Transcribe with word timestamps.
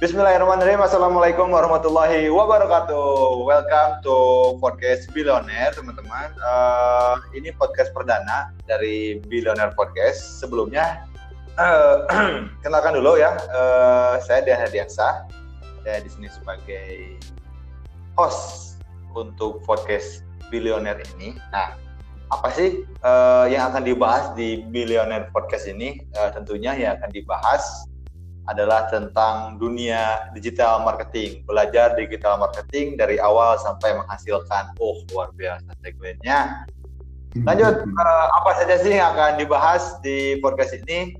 Bismillahirrahmanirrahim. 0.00 0.80
Assalamualaikum 0.80 1.52
warahmatullahi 1.52 2.32
wabarakatuh. 2.32 3.44
Welcome 3.44 4.00
to 4.00 4.16
podcast 4.56 5.12
Billionaire, 5.12 5.76
teman-teman. 5.76 6.32
Uh, 6.40 7.20
ini 7.36 7.52
podcast 7.52 7.92
perdana 7.92 8.48
dari 8.64 9.20
Billionaire 9.28 9.76
Podcast. 9.76 10.40
Sebelumnya, 10.40 11.04
uh, 11.60 12.08
kenalkan 12.64 12.96
dulu 12.96 13.20
ya. 13.20 13.36
Uh, 13.52 14.16
saya 14.24 14.40
Dian 14.40 14.64
Hadiansa. 14.64 15.28
Saya 15.84 16.00
di 16.00 16.08
sini 16.08 16.32
sebagai 16.32 17.20
host 18.16 18.80
untuk 19.12 19.60
podcast 19.68 20.24
Billionaire 20.48 21.04
ini. 21.20 21.36
Nah, 21.52 21.76
apa 22.32 22.48
sih 22.56 22.88
uh, 23.04 23.44
yang 23.52 23.68
akan 23.68 23.84
dibahas 23.84 24.32
di 24.32 24.64
Billionaire 24.64 25.28
Podcast 25.28 25.68
ini? 25.68 26.00
Uh, 26.16 26.32
tentunya 26.32 26.72
yang 26.72 26.96
akan 26.96 27.12
dibahas 27.12 27.84
adalah 28.50 28.90
tentang 28.90 29.56
dunia 29.62 30.28
digital 30.34 30.82
marketing, 30.82 31.46
belajar 31.46 31.94
digital 31.94 32.42
marketing 32.42 32.98
dari 32.98 33.22
awal 33.22 33.54
sampai 33.62 33.94
menghasilkan. 33.94 34.74
Oh, 34.82 34.98
luar 35.14 35.30
biasa 35.38 35.70
tagline-nya. 35.78 36.66
Lanjut, 37.46 37.86
uh, 37.86 38.26
apa 38.42 38.50
saja 38.58 38.74
sih 38.82 38.98
yang 38.98 39.14
akan 39.14 39.38
dibahas 39.38 40.02
di 40.02 40.42
podcast 40.42 40.74
ini? 40.74 41.14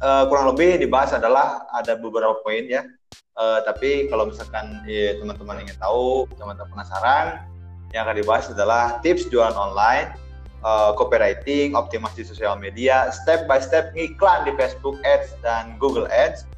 Uh, 0.00 0.24
kurang 0.26 0.50
lebih 0.50 0.80
dibahas 0.80 1.12
adalah 1.12 1.68
ada 1.76 1.94
beberapa 2.00 2.40
poin 2.40 2.64
ya. 2.64 2.82
Uh, 3.36 3.60
tapi 3.68 4.08
kalau 4.08 4.32
misalkan 4.32 4.80
ya, 4.88 5.20
teman-teman 5.20 5.62
ingin 5.62 5.76
tahu, 5.76 6.24
teman-teman 6.40 6.72
penasaran, 6.72 7.44
yang 7.92 8.08
akan 8.08 8.16
dibahas 8.24 8.48
adalah 8.48 8.98
tips 9.04 9.28
jualan 9.28 9.52
online, 9.52 10.16
uh, 10.64 10.90
copywriting, 10.96 11.74
optimasi 11.74 12.26
sosial 12.26 12.58
media, 12.58 13.10
step 13.12 13.46
by 13.46 13.62
step 13.62 13.94
iklan 13.94 14.46
di 14.46 14.52
Facebook 14.58 14.98
Ads 15.06 15.36
dan 15.42 15.76
Google 15.78 16.08
Ads. 16.10 16.48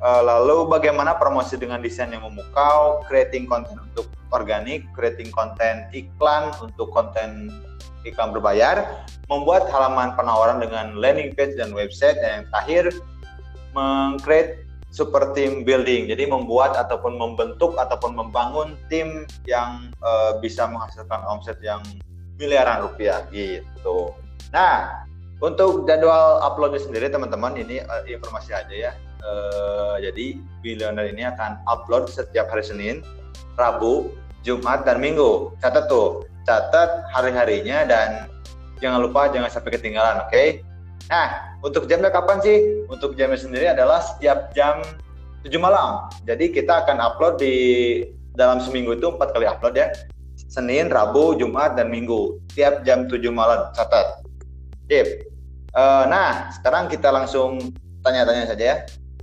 Uh, 0.00 0.24
lalu 0.24 0.64
bagaimana 0.72 1.12
promosi 1.20 1.60
dengan 1.60 1.84
desain 1.84 2.08
yang 2.08 2.24
memukau, 2.24 3.04
creating 3.04 3.44
konten 3.44 3.76
untuk 3.76 4.08
organik, 4.32 4.88
creating 4.96 5.28
konten 5.28 5.84
iklan 5.92 6.56
untuk 6.64 6.88
konten 6.88 7.52
iklan 8.08 8.32
berbayar, 8.32 9.04
membuat 9.28 9.68
halaman 9.68 10.16
penawaran 10.16 10.56
dengan 10.56 10.96
landing 10.96 11.36
page 11.36 11.52
dan 11.60 11.76
website, 11.76 12.16
dan 12.24 12.40
yang 12.40 12.46
terakhir 12.48 12.84
mengcreate 13.76 14.64
super 14.88 15.36
team 15.36 15.62
building. 15.68 16.08
Jadi 16.08 16.26
membuat 16.26 16.74
ataupun 16.80 17.20
membentuk 17.20 17.76
ataupun 17.76 18.16
membangun 18.16 18.80
tim 18.88 19.28
yang 19.44 19.92
uh, 20.00 20.40
bisa 20.40 20.66
menghasilkan 20.66 21.20
omset 21.28 21.60
yang 21.60 21.84
miliaran 22.40 22.88
rupiah 22.88 23.28
gitu. 23.28 24.16
Nah, 24.50 25.04
untuk 25.44 25.84
jadwal 25.84 26.40
uploadnya 26.40 26.80
sendiri 26.80 27.12
teman-teman 27.12 27.54
ini 27.60 27.84
uh, 27.84 28.02
informasi 28.08 28.56
aja 28.56 28.74
ya. 28.74 28.92
Uh, 29.20 30.00
jadi 30.00 30.40
Billionaire 30.64 31.12
ini 31.12 31.28
akan 31.28 31.60
upload 31.68 32.08
setiap 32.08 32.48
hari 32.48 32.64
Senin, 32.64 33.04
Rabu, 33.60 34.16
Jumat 34.40 34.88
dan 34.88 34.98
Minggu. 35.04 35.52
Catat 35.60 35.92
tuh, 35.92 36.24
catat 36.48 37.04
hari-harinya 37.12 37.84
dan 37.84 38.08
jangan 38.80 39.04
lupa 39.04 39.28
jangan 39.28 39.52
sampai 39.52 39.76
ketinggalan, 39.76 40.24
oke? 40.24 40.32
Okay? 40.32 40.64
Nah, 41.12 41.56
untuk 41.60 41.84
jamnya 41.84 42.08
kapan 42.08 42.40
sih? 42.40 42.88
Untuk 42.88 43.16
jamnya 43.16 43.36
sendiri 43.36 43.68
adalah 43.68 44.00
setiap 44.00 44.56
jam 44.56 44.80
7 45.44 45.52
malam. 45.60 46.08
Jadi 46.24 46.52
kita 46.52 46.84
akan 46.84 47.00
upload 47.00 47.40
di 47.40 47.54
dalam 48.36 48.60
seminggu 48.60 48.96
itu 48.96 49.08
empat 49.08 49.32
kali 49.36 49.44
upload 49.48 49.76
ya. 49.76 49.88
Senin, 50.50 50.90
Rabu, 50.90 51.38
Jumat, 51.38 51.78
dan 51.78 51.94
Minggu. 51.94 52.42
Tiap 52.58 52.82
jam 52.82 53.06
7 53.06 53.22
malam, 53.30 53.70
catat. 53.70 54.26
Tip. 54.90 55.30
Uh, 55.70 56.10
nah, 56.10 56.50
sekarang 56.50 56.90
kita 56.90 57.06
langsung 57.14 57.70
tanya-tanya 58.02 58.50
saja 58.50 58.64
ya. 58.66 58.76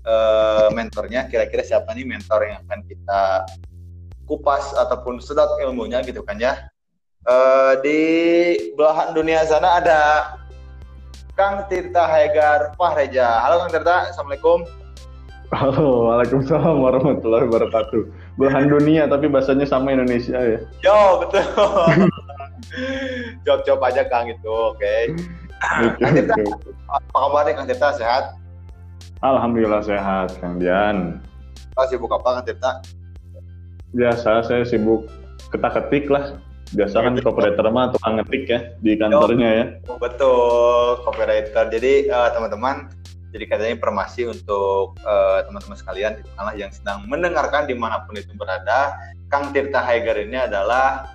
Uh, 0.08 0.72
mentornya, 0.72 1.28
kira-kira 1.28 1.68
siapa 1.68 1.92
nih 1.92 2.08
mentor 2.08 2.48
yang 2.48 2.64
akan 2.64 2.80
kita 2.88 3.44
kupas 4.24 4.72
ataupun 4.80 5.20
sedot 5.20 5.60
ilmunya 5.60 6.00
gitu 6.08 6.24
kan 6.24 6.40
ya. 6.40 6.72
Uh, 7.28 7.76
di 7.84 8.00
belahan 8.80 9.12
dunia 9.12 9.44
sana 9.44 9.84
ada 9.84 10.00
Kang 11.36 11.68
Tirta 11.68 12.08
Haegar 12.08 12.72
Fahreja. 12.80 13.44
Halo 13.44 13.68
Kang 13.68 13.76
Tirta, 13.76 14.16
Assalamualaikum. 14.16 14.64
Halo, 15.52 16.08
Waalaikumsalam 16.08 16.76
warahmatullahi 16.80 17.52
wabarakatuh 17.52 18.27
belahan 18.38 18.70
dunia 18.70 19.10
tapi 19.10 19.26
bahasanya 19.26 19.66
sama 19.66 19.92
Indonesia 19.92 20.38
ya. 20.38 20.60
Yo 20.86 21.26
betul. 21.26 21.44
Jawab-jawab 23.46 23.82
aja 23.90 24.06
Kang 24.06 24.30
itu, 24.30 24.46
oke. 24.46 24.78
Okay. 24.78 25.10
Kang 25.98 26.14
Tirta, 26.14 26.36
apa 26.86 27.18
kabar 27.18 27.50
Kang 27.50 27.66
Tirta 27.66 27.90
sehat? 27.98 28.38
Alhamdulillah 29.26 29.82
sehat 29.82 30.38
Kang 30.38 30.62
Dian. 30.62 31.18
Oh, 31.74 31.86
sibuk 31.90 32.14
apa 32.14 32.42
Kang 32.42 32.46
Tirta? 32.46 32.86
Biasa 33.98 34.46
saya 34.46 34.62
sibuk 34.62 35.10
ketak-ketik 35.50 36.14
lah. 36.14 36.38
Biasa 36.76 37.00
kan 37.00 37.16
copywriter 37.24 37.64
mah 37.72 37.96
tukang 37.96 38.20
ngetik 38.20 38.44
ya 38.52 38.60
di 38.84 39.00
kantornya 39.00 39.50
ya. 39.50 39.66
Betul, 39.88 41.00
copywriter. 41.08 41.72
Jadi 41.72 42.12
uh, 42.12 42.28
teman-teman 42.36 42.92
jadi 43.36 43.44
katanya 43.44 43.72
informasi 43.76 44.32
untuk 44.32 44.96
uh, 45.04 45.44
teman-teman 45.44 45.76
sekalian 45.76 46.14
itulah 46.24 46.56
yang 46.56 46.72
sedang 46.72 47.04
mendengarkan 47.12 47.68
di 47.68 47.76
mana 47.76 48.08
pun 48.08 48.16
itu 48.16 48.32
berada. 48.40 48.96
Kang 49.28 49.52
Tirta 49.52 49.84
Haiger 49.84 50.16
ini 50.24 50.40
adalah 50.40 51.12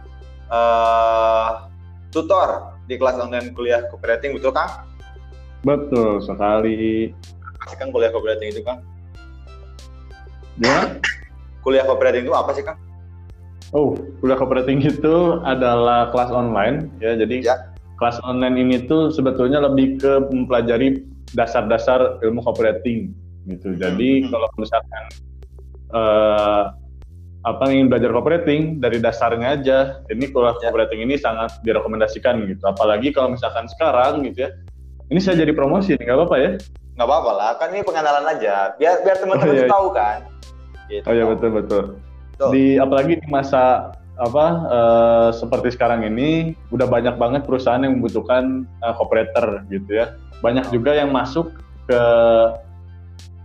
uh, 0.52 1.72
tutor 2.12 2.76
di 2.84 3.00
kelas 3.00 3.16
online 3.16 3.56
kuliah 3.56 3.88
copywriting, 3.88 4.36
betul 4.36 4.52
Kang? 4.52 4.84
Betul 5.64 6.20
sekali. 6.20 7.16
Apa 7.40 7.64
sih 7.72 7.76
Kang 7.80 7.88
kuliah 7.88 8.12
copywriting 8.12 8.52
itu 8.52 8.60
Kang? 8.60 8.84
Ya? 10.60 11.00
kuliah 11.64 11.86
copywriting 11.86 12.28
itu 12.28 12.34
apa 12.36 12.50
sih 12.52 12.60
Kang? 12.66 12.76
Oh, 13.72 13.96
kuliah 14.20 14.36
copywriting 14.36 14.84
itu 14.84 15.40
adalah 15.48 16.12
kelas 16.12 16.28
online 16.28 16.92
ya. 17.00 17.16
Jadi 17.16 17.48
ya. 17.48 17.72
kelas 17.96 18.20
online 18.20 18.60
ini 18.60 18.76
tuh 18.84 19.08
sebetulnya 19.08 19.64
lebih 19.64 19.96
ke 19.96 20.28
mempelajari 20.28 21.00
dasar-dasar 21.32 22.20
ilmu 22.20 22.44
copywriting 22.44 23.12
gitu. 23.48 23.74
Jadi 23.74 24.24
hmm. 24.24 24.30
kalau 24.30 24.48
misalkan 24.60 25.04
uh, 25.92 26.64
apa 27.42 27.64
ingin 27.74 27.90
belajar 27.90 28.14
copywriting 28.14 28.78
dari 28.78 29.02
dasarnya 29.02 29.58
aja, 29.58 29.78
ini 30.14 30.30
kuliah 30.30 30.54
ya. 30.62 30.70
copywriting 30.70 31.02
ini 31.02 31.18
sangat 31.18 31.58
direkomendasikan 31.66 32.46
gitu. 32.46 32.62
Apalagi 32.70 33.10
kalau 33.10 33.34
misalkan 33.34 33.66
sekarang 33.66 34.22
gitu 34.30 34.46
ya, 34.46 34.50
ini 35.10 35.18
saya 35.18 35.42
jadi 35.42 35.50
promosi, 35.50 35.98
nggak 35.98 36.14
apa-apa 36.14 36.36
ya? 36.38 36.50
Nggak 36.94 37.08
apa-apa 37.08 37.30
lah, 37.34 37.50
kan 37.58 37.68
ini 37.74 37.82
pengenalan 37.82 38.24
aja, 38.30 38.78
biar 38.78 39.02
biar 39.02 39.16
teman-teman 39.18 39.50
oh, 39.50 39.56
iya. 39.58 39.64
iya. 39.66 39.72
tahu 39.74 39.88
kan. 39.90 40.18
Gitu. 40.86 41.04
Oh 41.08 41.14
ya 41.16 41.24
betul 41.26 41.50
betul. 41.50 41.84
Di 42.54 42.64
apalagi 42.78 43.14
di 43.18 43.28
masa 43.32 43.90
apa 44.20 44.46
uh, 44.68 45.28
seperti 45.32 45.72
sekarang 45.72 46.04
ini 46.04 46.52
udah 46.68 46.84
banyak 46.84 47.16
banget 47.16 47.42
perusahaan 47.48 47.80
yang 47.80 47.96
membutuhkan 47.98 48.68
uh, 48.84 48.94
operator 49.00 49.64
gitu 49.72 49.88
ya 49.88 50.20
banyak 50.44 50.68
juga 50.68 50.92
yang 50.92 51.08
masuk 51.14 51.56
ke 51.88 52.02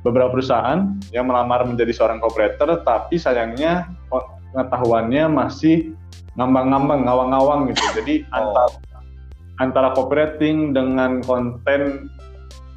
beberapa 0.04 0.36
perusahaan 0.36 0.92
yang 1.16 1.28
melamar 1.28 1.64
menjadi 1.64 1.96
seorang 1.96 2.20
operator 2.20 2.84
tapi 2.84 3.16
sayangnya 3.16 3.88
pengetahuannya 4.12 5.32
masih 5.32 5.96
ngambang-ngambang 6.36 7.08
ngawang-ngawang 7.08 7.60
gitu 7.72 7.84
jadi 8.04 8.14
oh. 8.36 8.36
antara 8.36 8.66
antara 9.58 9.90
operating 9.98 10.76
dengan 10.76 11.24
konten 11.26 12.12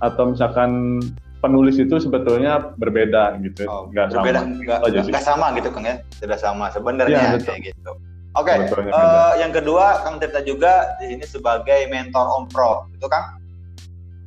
atau 0.00 0.32
misalkan 0.32 1.02
penulis 1.40 1.76
itu 1.80 1.96
sebetulnya 1.96 2.76
berbeda 2.76 3.40
gitu. 3.40 3.64
Oh, 3.66 3.88
nggak 3.88 4.12
berbeda 4.12 4.40
sama 4.44 4.54
nggak, 4.60 4.78
nggak, 4.84 5.04
nggak 5.08 5.24
sama 5.24 5.46
gitu 5.56 5.68
kan 5.72 5.82
ya? 5.82 5.96
Tidak 6.20 6.38
sama 6.38 6.64
sebenarnya 6.70 7.36
ya, 7.36 7.40
kayak 7.40 7.60
gitu. 7.72 7.92
Oke 8.38 8.54
okay. 8.54 8.94
uh, 8.94 9.34
yang 9.42 9.50
kedua 9.50 10.06
kang 10.06 10.22
Tirta 10.22 10.38
juga 10.46 10.94
di 11.02 11.10
sini 11.10 11.26
sebagai 11.26 11.90
mentor 11.90 12.26
om 12.30 12.46
pro. 12.46 12.86
Itu 12.94 13.10
kang? 13.10 13.40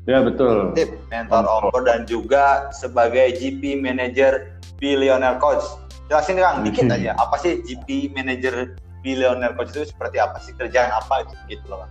Ya 0.03 0.19
betul. 0.19 0.75
Tip 0.75 0.99
mentor 1.07 1.47
Ompo 1.47 1.79
dan 1.79 2.03
juga 2.03 2.67
sebagai 2.75 3.39
GP 3.39 3.79
Manager 3.79 4.51
Billionaire 4.75 5.39
Coach. 5.39 5.63
Jelasin 6.11 6.43
Kang 6.43 6.67
dikit 6.67 6.91
aja. 6.91 7.15
Apa 7.15 7.39
sih 7.39 7.63
GP 7.63 8.11
Manager 8.11 8.75
Billionaire 8.99 9.55
Coach 9.55 9.71
itu? 9.71 9.87
Seperti 9.87 10.19
apa 10.19 10.43
sih? 10.43 10.51
Kerjaan 10.59 10.91
apa 10.91 11.23
gitu 11.47 11.63
loh 11.71 11.87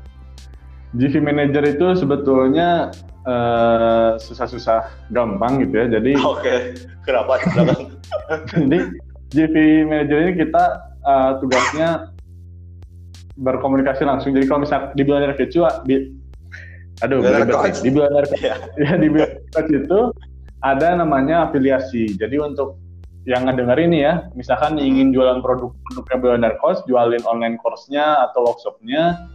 GP 0.93 1.25
Manager 1.25 1.65
itu 1.65 1.87
sebetulnya 1.97 2.93
susah 3.23 4.51
susah-susah 4.51 4.81
gampang 5.15 5.63
gitu 5.63 5.75
ya. 5.79 5.87
Jadi 5.99 6.13
Oke, 6.23 6.43
okay. 6.43 6.59
kenapa? 7.07 7.39
Jadi 8.61 8.79
GP 9.33 9.55
Manager 9.89 10.19
ini 10.27 10.33
kita 10.43 10.65
uh, 11.07 11.39
tugasnya 11.39 12.13
berkomunikasi 13.39 14.05
langsung. 14.05 14.37
Jadi 14.37 14.45
kalau 14.51 14.67
misalnya 14.67 14.93
di 14.93 15.03
Billionaire 15.07 15.39
Virtual, 15.39 15.73
Aduh, 17.03 17.19
di 17.83 17.91
Billionaire 17.91 18.29
ya. 18.39 18.55
ya 18.79 18.93
di 19.01 19.09
Billionaire 19.09 19.69
itu 19.71 20.01
ada 20.63 20.95
namanya 20.95 21.51
afiliasi. 21.51 22.15
Jadi 22.15 22.39
untuk 22.39 22.79
yang 23.23 23.47
ngedenger 23.47 23.79
ini 23.79 24.03
ya, 24.03 24.27
misalkan 24.35 24.79
ingin 24.83 25.15
jualan 25.15 25.43
produk 25.43 25.71
produknya 25.91 26.19
Billionaire 26.19 26.59
Coach, 26.59 26.83
jualin 26.91 27.23
online 27.27 27.59
course-nya 27.63 28.31
atau 28.31 28.47
workshop-nya, 28.51 29.31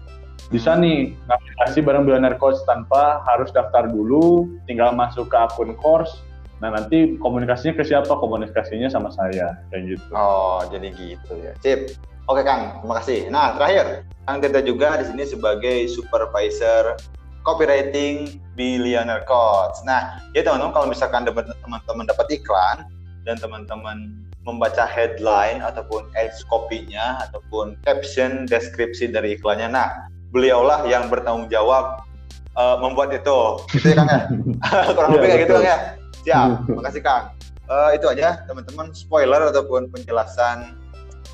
bisa 0.47 0.75
nih 0.79 1.13
ngaplikasi 1.27 1.83
bareng 1.83 2.07
Billionaire 2.07 2.39
Coach 2.39 2.63
tanpa 2.63 3.19
harus 3.27 3.51
daftar 3.51 3.88
dulu, 3.91 4.47
tinggal 4.65 4.95
masuk 4.95 5.27
ke 5.27 5.38
akun 5.38 5.75
course, 5.79 6.23
Nah 6.57 6.73
nanti 6.73 7.17
komunikasinya 7.21 7.77
ke 7.77 7.83
siapa? 7.85 8.09
Komunikasinya 8.09 8.89
sama 8.89 9.13
saya 9.13 9.61
kayak 9.69 9.94
gitu. 9.94 10.05
Oh 10.13 10.65
jadi 10.73 10.89
gitu 10.94 11.33
ya. 11.38 11.53
Sip. 11.61 11.94
Oke 12.27 12.44
Kang, 12.44 12.83
terima 12.83 12.99
kasih. 12.99 13.19
Nah 13.31 13.55
terakhir, 13.55 14.03
Kang 14.27 14.44
Tirta 14.44 14.59
juga 14.59 14.99
di 14.99 15.05
sini 15.07 15.23
sebagai 15.23 15.88
supervisor 15.88 16.99
copywriting 17.47 18.44
Billionaire 18.59 19.23
Coach. 19.23 19.79
Nah, 19.88 20.19
ya 20.35 20.44
teman-teman 20.44 20.75
kalau 20.75 20.88
misalkan 20.91 21.23
teman-teman 21.23 22.03
dapat 22.03 22.27
iklan 22.35 22.83
dan 23.23 23.39
teman-teman 23.39 24.27
membaca 24.44 24.83
headline 24.83 25.63
ataupun 25.63 26.11
edge 26.19 26.35
copy-nya 26.51 27.23
ataupun 27.23 27.79
caption 27.88 28.44
deskripsi 28.44 29.07
dari 29.07 29.39
iklannya. 29.39 29.71
Nah, 29.71 30.11
beliaulah 30.37 30.85
yang 30.85 31.09
bertanggung 31.09 31.49
jawab 31.49 32.05
uh, 32.53 32.77
membuat 32.77 33.09
itu. 33.17 33.39
Gitu 33.73 33.93
ya 33.93 33.95
Kang 33.97 34.09
ya? 34.09 34.21
Kurang 34.95 35.09
lebih 35.17 35.27
kayak 35.33 35.41
gitu 35.49 35.53
Kang 35.57 35.65
ya? 35.65 35.77
Siap, 36.21 36.49
makasih 36.69 37.01
Kang. 37.01 37.23
Uh, 37.67 37.91
itu 37.91 38.05
aja 38.07 38.47
teman-teman 38.47 38.95
spoiler 38.95 39.43
ataupun 39.51 39.91
penjelasan 39.91 40.77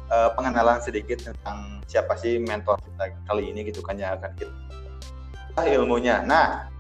uh, 0.10 0.34
pengenalan 0.34 0.82
sedikit 0.82 1.22
tentang 1.22 1.84
siapa 1.86 2.18
sih 2.18 2.42
mentor 2.42 2.82
kita 2.82 3.14
kali 3.30 3.54
ini 3.54 3.70
gitu 3.70 3.86
kan 3.86 4.00
yang 4.00 4.18
akan 4.18 4.34
kita 4.34 5.62
ilmunya. 5.78 6.26
Nah, 6.26 6.74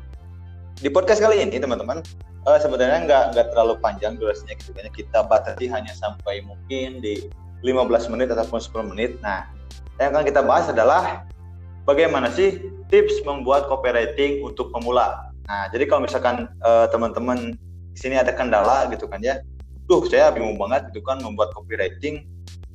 di 0.82 0.90
podcast 0.90 1.22
kali 1.22 1.46
ini 1.46 1.62
teman-teman 1.62 2.02
uh, 2.50 2.58
sebenarnya 2.58 3.06
nggak 3.06 3.24
nggak 3.38 3.48
terlalu 3.54 3.78
panjang 3.78 4.18
durasinya 4.18 4.58
gitu 4.58 4.74
kan 4.74 4.90
kita 4.90 5.20
batasi 5.30 5.70
hanya 5.70 5.94
sampai 5.94 6.42
mungkin 6.42 6.98
di 6.98 7.30
15 7.62 8.12
menit 8.12 8.34
ataupun 8.34 8.58
10 8.58 8.92
menit. 8.92 9.12
Nah, 9.22 9.48
yang 10.02 10.18
akan 10.18 10.26
kita 10.26 10.42
bahas 10.42 10.66
adalah 10.74 11.30
bagaimana 11.84 12.32
sih 12.32 12.60
tips 12.92 13.24
membuat 13.24 13.68
copywriting 13.72 14.44
untuk 14.44 14.70
pemula. 14.72 15.32
Nah, 15.48 15.68
jadi 15.72 15.88
kalau 15.88 16.08
misalkan 16.08 16.48
uh, 16.64 16.88
teman-teman 16.88 17.56
di 17.94 18.00
sini 18.00 18.16
ada 18.18 18.32
kendala 18.32 18.88
gitu 18.90 19.06
kan 19.08 19.20
ya, 19.20 19.44
tuh 19.88 20.08
saya 20.08 20.32
bingung 20.32 20.56
banget 20.56 20.90
gitu 20.92 21.04
kan 21.04 21.20
membuat 21.20 21.52
copywriting 21.52 22.24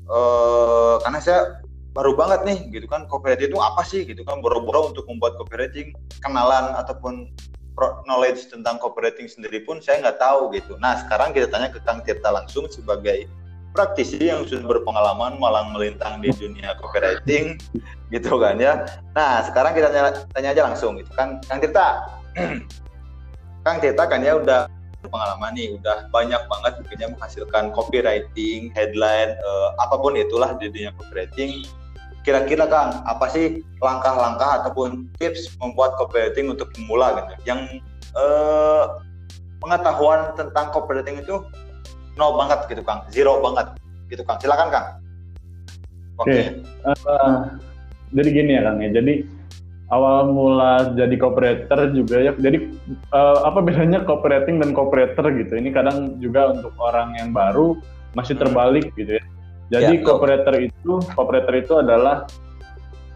uh, 0.08 1.00
karena 1.00 1.18
saya 1.20 1.40
baru 1.96 2.14
banget 2.14 2.40
nih 2.44 2.58
gitu 2.78 2.86
kan 2.86 3.08
copywriting 3.08 3.50
itu 3.50 3.58
apa 3.58 3.82
sih 3.82 4.04
gitu 4.04 4.22
kan 4.22 4.44
boro-boro 4.44 4.92
untuk 4.92 5.08
membuat 5.08 5.34
copywriting 5.40 5.96
kenalan 6.20 6.76
ataupun 6.76 7.32
knowledge 8.04 8.50
tentang 8.50 8.76
copywriting 8.82 9.30
sendiri 9.30 9.62
pun 9.62 9.78
saya 9.78 10.02
nggak 10.02 10.18
tahu 10.18 10.50
gitu. 10.50 10.74
Nah 10.82 10.98
sekarang 10.98 11.30
kita 11.30 11.46
tanya 11.46 11.70
ke 11.70 11.78
Kang 11.86 12.02
Tirta 12.02 12.34
langsung 12.34 12.66
sebagai 12.66 13.30
praktisi 13.78 14.18
yang 14.18 14.42
sudah 14.42 14.66
berpengalaman 14.66 15.38
malang 15.38 15.70
melintang 15.70 16.18
di 16.18 16.34
dunia 16.34 16.74
copywriting 16.82 17.54
gitu 18.14 18.34
kan 18.42 18.58
ya. 18.58 18.82
Nah 19.14 19.46
sekarang 19.46 19.78
kita 19.78 19.94
tanya, 19.94 20.26
tanya 20.34 20.50
aja 20.50 20.62
langsung 20.66 20.98
gitu 20.98 21.14
kan 21.14 21.38
Kang 21.46 21.62
Tirta. 21.62 22.18
Kang 23.64 23.78
Tirta 23.78 24.10
kan 24.10 24.26
ya 24.26 24.34
udah 24.34 24.66
pengalaman 25.06 25.54
nih 25.54 25.78
udah 25.78 26.10
banyak 26.10 26.42
banget 26.50 26.72
mungkinnya 26.82 27.08
menghasilkan 27.14 27.70
copywriting, 27.70 28.74
headline, 28.74 29.38
uh, 29.46 29.78
apa 29.78 29.94
pun 29.94 30.18
itulah 30.18 30.58
di 30.58 30.66
dunia 30.74 30.90
copywriting. 30.98 31.62
Kira-kira 32.26 32.66
Kang, 32.66 33.06
apa 33.06 33.30
sih 33.30 33.62
langkah-langkah 33.78 34.66
ataupun 34.66 35.06
tips 35.22 35.54
membuat 35.62 35.94
copywriting 36.02 36.50
untuk 36.50 36.74
pemula 36.74 37.22
gitu? 37.22 37.54
Yang 37.54 37.78
uh, 38.18 38.98
pengetahuan 39.62 40.34
tentang 40.34 40.74
copywriting 40.74 41.22
itu 41.22 41.46
nol 42.18 42.34
banget 42.34 42.66
gitu 42.66 42.82
Kang, 42.82 43.06
zero 43.14 43.38
banget 43.38 43.78
gitu 44.10 44.22
Kang. 44.26 44.36
Silakan 44.42 44.68
Kang. 44.74 44.86
Oke. 46.18 46.28
Okay. 46.28 46.42
Uh, 46.82 46.92
eh, 46.92 47.36
jadi 48.12 48.28
gini 48.34 48.50
ya 48.58 48.62
Kang 48.66 48.78
ya. 48.82 48.90
Jadi 48.90 49.14
awal 49.88 50.28
mula 50.34 50.92
jadi 50.98 51.14
operator 51.22 51.94
juga 51.94 52.18
ya. 52.20 52.32
Jadi 52.34 52.74
uh, 53.14 53.46
apa 53.46 53.62
bedanya 53.62 54.02
cooperating 54.02 54.58
dan 54.58 54.74
cooperator 54.74 55.30
gitu? 55.32 55.56
Ini 55.56 55.70
kadang 55.70 56.18
juga 56.18 56.52
untuk 56.52 56.74
orang 56.82 57.14
yang 57.16 57.30
baru 57.30 57.78
masih 58.18 58.34
hmm. 58.36 58.42
terbalik 58.42 58.86
gitu 58.98 59.16
ya. 59.16 59.24
Jadi 59.68 60.00
ya, 60.00 60.04
cooperator 60.04 60.54
itu 60.58 60.92
cooperator 61.12 61.54
itu 61.54 61.74
adalah 61.78 62.24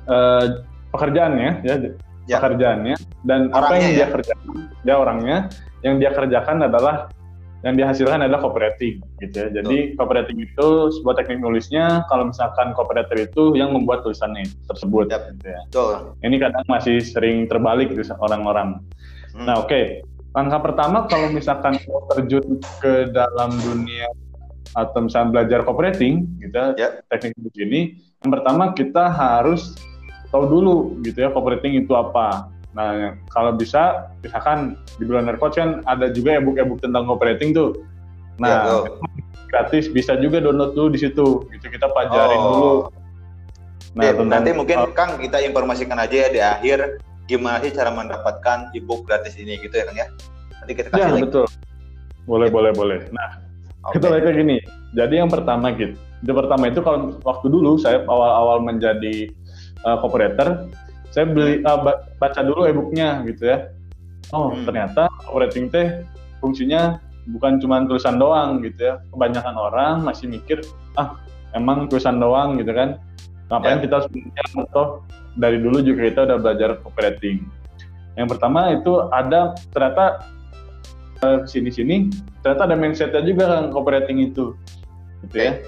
uh, 0.06 0.62
pekerjaannya 0.92 1.64
ya, 1.64 1.74
ya, 2.28 2.36
pekerjaannya 2.38 2.96
dan 3.24 3.48
orangnya 3.56 3.72
apa 3.72 3.74
yang 3.80 3.92
ya? 3.92 3.96
dia 3.96 4.08
kerjakan, 4.12 4.48
dia 4.84 4.94
orangnya 5.00 5.36
yang 5.80 5.94
dia 5.96 6.10
kerjakan 6.12 6.56
adalah 6.68 7.08
yang 7.62 7.78
dihasilkan 7.78 8.26
adalah 8.26 8.42
cooperating 8.42 8.98
gitu 9.22 9.36
ya. 9.38 9.48
Jadi 9.62 9.94
cooperating 9.94 10.38
itu 10.42 10.68
sebuah 10.98 11.14
teknik 11.22 11.38
nulisnya 11.38 12.02
kalau 12.10 12.30
misalkan 12.30 12.74
cooperator 12.74 13.14
itu 13.18 13.54
yang 13.54 13.70
membuat 13.70 14.02
tulisannya 14.02 14.50
tersebut 14.66 15.10
yep. 15.10 15.30
gitu 15.38 15.46
ya. 15.46 15.60
Betul. 15.70 15.94
Ini 16.26 16.36
kadang 16.42 16.64
masih 16.66 16.96
sering 16.98 17.46
terbalik 17.46 17.94
gitu 17.94 18.02
orang-orang. 18.18 18.82
Hmm. 19.34 19.46
Nah, 19.46 19.62
oke. 19.62 19.70
Okay. 19.70 19.86
Langkah 20.32 20.64
pertama 20.64 21.04
kalau 21.12 21.28
misalkan 21.28 21.76
mau 21.84 22.08
terjun 22.08 22.56
ke 22.80 23.12
dalam 23.12 23.52
dunia 23.52 24.08
atau 24.72 25.04
misalnya 25.04 25.28
belajar 25.28 25.60
cooperating 25.60 26.24
gitu 26.40 26.56
ya, 26.56 26.72
yep. 26.80 27.04
teknik 27.12 27.36
begini, 27.36 28.00
yang 28.24 28.32
pertama 28.32 28.72
kita 28.72 29.12
harus 29.12 29.76
tahu 30.32 30.48
dulu 30.48 30.76
gitu 31.04 31.20
ya 31.20 31.28
cooperating 31.28 31.84
itu 31.84 31.92
apa 31.92 32.48
Nah, 32.72 33.16
kalau 33.28 33.52
bisa, 33.52 34.08
misalkan 34.24 34.80
di 34.96 35.04
Billionaire 35.04 35.36
Coach 35.36 35.60
kan 35.60 35.84
ada 35.84 36.08
juga 36.08 36.40
e-book-e-book 36.40 36.80
tentang 36.80 37.04
operating 37.08 37.52
tuh. 37.52 37.76
Nah, 38.40 38.48
ya, 38.48 38.88
gratis 39.52 39.92
bisa 39.92 40.16
juga 40.16 40.40
download 40.40 40.72
dulu 40.72 40.88
di 40.96 41.00
situ. 41.04 41.44
Gitu 41.52 41.66
kita 41.68 41.92
pelajarin 41.92 42.40
oh. 42.40 42.48
dulu. 42.48 42.72
Nah, 43.92 44.02
ya, 44.08 44.12
tentang, 44.16 44.40
nanti 44.40 44.50
mungkin 44.56 44.76
uh, 44.88 44.92
Kang 44.96 45.20
kita 45.20 45.44
informasikan 45.44 46.00
aja 46.00 46.16
ya 46.16 46.28
di 46.32 46.40
akhir 46.40 47.04
gimana 47.28 47.60
sih 47.60 47.76
cara 47.76 47.92
mendapatkan 47.92 48.72
e-book 48.72 49.04
gratis 49.04 49.36
ini 49.36 49.60
gitu 49.60 49.76
ya 49.76 49.84
Kang 49.84 49.98
ya. 50.00 50.08
Nanti 50.64 50.72
kita 50.72 50.88
kasih 50.96 51.04
ya, 51.04 51.12
link. 51.12 51.28
betul. 51.28 51.44
Boleh, 52.24 52.48
ya. 52.48 52.54
boleh, 52.56 52.70
boleh. 52.72 52.98
Nah, 53.12 53.36
okay. 53.84 54.00
kita 54.00 54.16
lihat 54.16 54.32
gini. 54.32 54.56
Jadi 54.96 55.14
yang 55.20 55.28
pertama 55.28 55.76
gitu. 55.76 55.92
Yang 56.24 56.36
pertama 56.46 56.64
itu 56.72 56.80
kalau 56.80 57.20
waktu 57.20 57.46
dulu 57.52 57.76
saya 57.76 58.00
awal-awal 58.08 58.64
menjadi 58.64 59.28
uh, 59.84 60.00
operator, 60.00 60.72
saya 61.12 61.28
beli 61.28 61.60
uh, 61.62 61.78
baca 62.16 62.40
dulu 62.40 62.64
e-booknya 62.64 63.20
gitu 63.28 63.52
ya. 63.52 63.68
Oh 64.32 64.48
hmm. 64.48 64.64
ternyata 64.64 65.12
operating 65.28 65.68
teh 65.68 66.02
fungsinya 66.40 66.96
bukan 67.36 67.60
cuma 67.60 67.84
tulisan 67.84 68.16
doang 68.16 68.64
gitu 68.64 68.80
ya. 68.90 68.94
Kebanyakan 69.12 69.54
orang 69.54 69.94
masih 70.08 70.32
mikir 70.32 70.64
ah 70.96 71.20
emang 71.52 71.86
tulisan 71.92 72.16
doang 72.16 72.56
gitu 72.56 72.72
kan. 72.72 72.96
Ngapain 73.52 73.78
yeah. 73.78 73.84
kita 73.84 73.96
sebenarnya 74.08 74.64
atau 74.72 75.04
dari 75.36 75.60
dulu 75.60 75.84
juga 75.84 76.00
kita 76.08 76.20
udah 76.24 76.38
belajar 76.40 76.70
operating. 76.88 77.44
Yang 78.16 78.28
pertama 78.36 78.72
itu 78.72 78.92
ada 79.12 79.52
ternyata 79.72 80.24
uh, 81.20 81.44
sini-sini 81.44 82.08
ternyata 82.40 82.72
ada 82.72 82.76
mindsetnya 82.76 83.20
juga 83.20 83.52
kan 83.52 83.64
operating 83.76 84.32
itu. 84.32 84.56
Gitu 85.28 85.36
ya. 85.36 85.60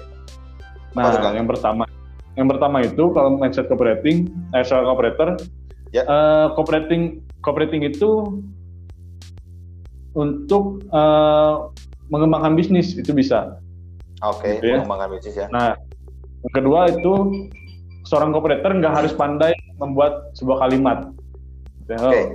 Nah 0.97 1.13
yang 1.37 1.45
pertama 1.45 1.85
yang 2.35 2.47
pertama 2.51 2.83
itu 2.83 3.11
kalau 3.15 3.39
mindset 3.39 3.71
cooperating, 3.71 4.27
eh, 4.51 4.63
soal 4.67 4.87
operator, 4.91 5.39
ya. 5.95 6.03
uh, 6.07 6.51
cooperating 6.55 7.23
cooperating 7.39 7.87
itu 7.87 8.43
untuk 10.15 10.83
uh, 10.91 11.71
mengembangkan 12.11 12.59
bisnis 12.59 12.95
itu 12.95 13.15
bisa. 13.15 13.59
Oke, 14.23 14.47
okay, 14.47 14.51
gitu 14.59 14.65
ya. 14.75 14.75
mengembangkan 14.83 15.09
bisnis 15.15 15.35
ya. 15.39 15.47
Nah, 15.51 15.79
yang 16.43 16.53
kedua 16.53 16.91
itu 16.91 17.13
seorang 18.07 18.35
kooperator 18.35 18.71
nggak 18.83 18.95
harus 18.95 19.13
pandai 19.15 19.55
membuat 19.79 20.35
sebuah 20.35 20.67
kalimat. 20.67 21.11
Ya, 21.87 21.97
Oke. 22.03 22.11
Okay. 22.11 22.25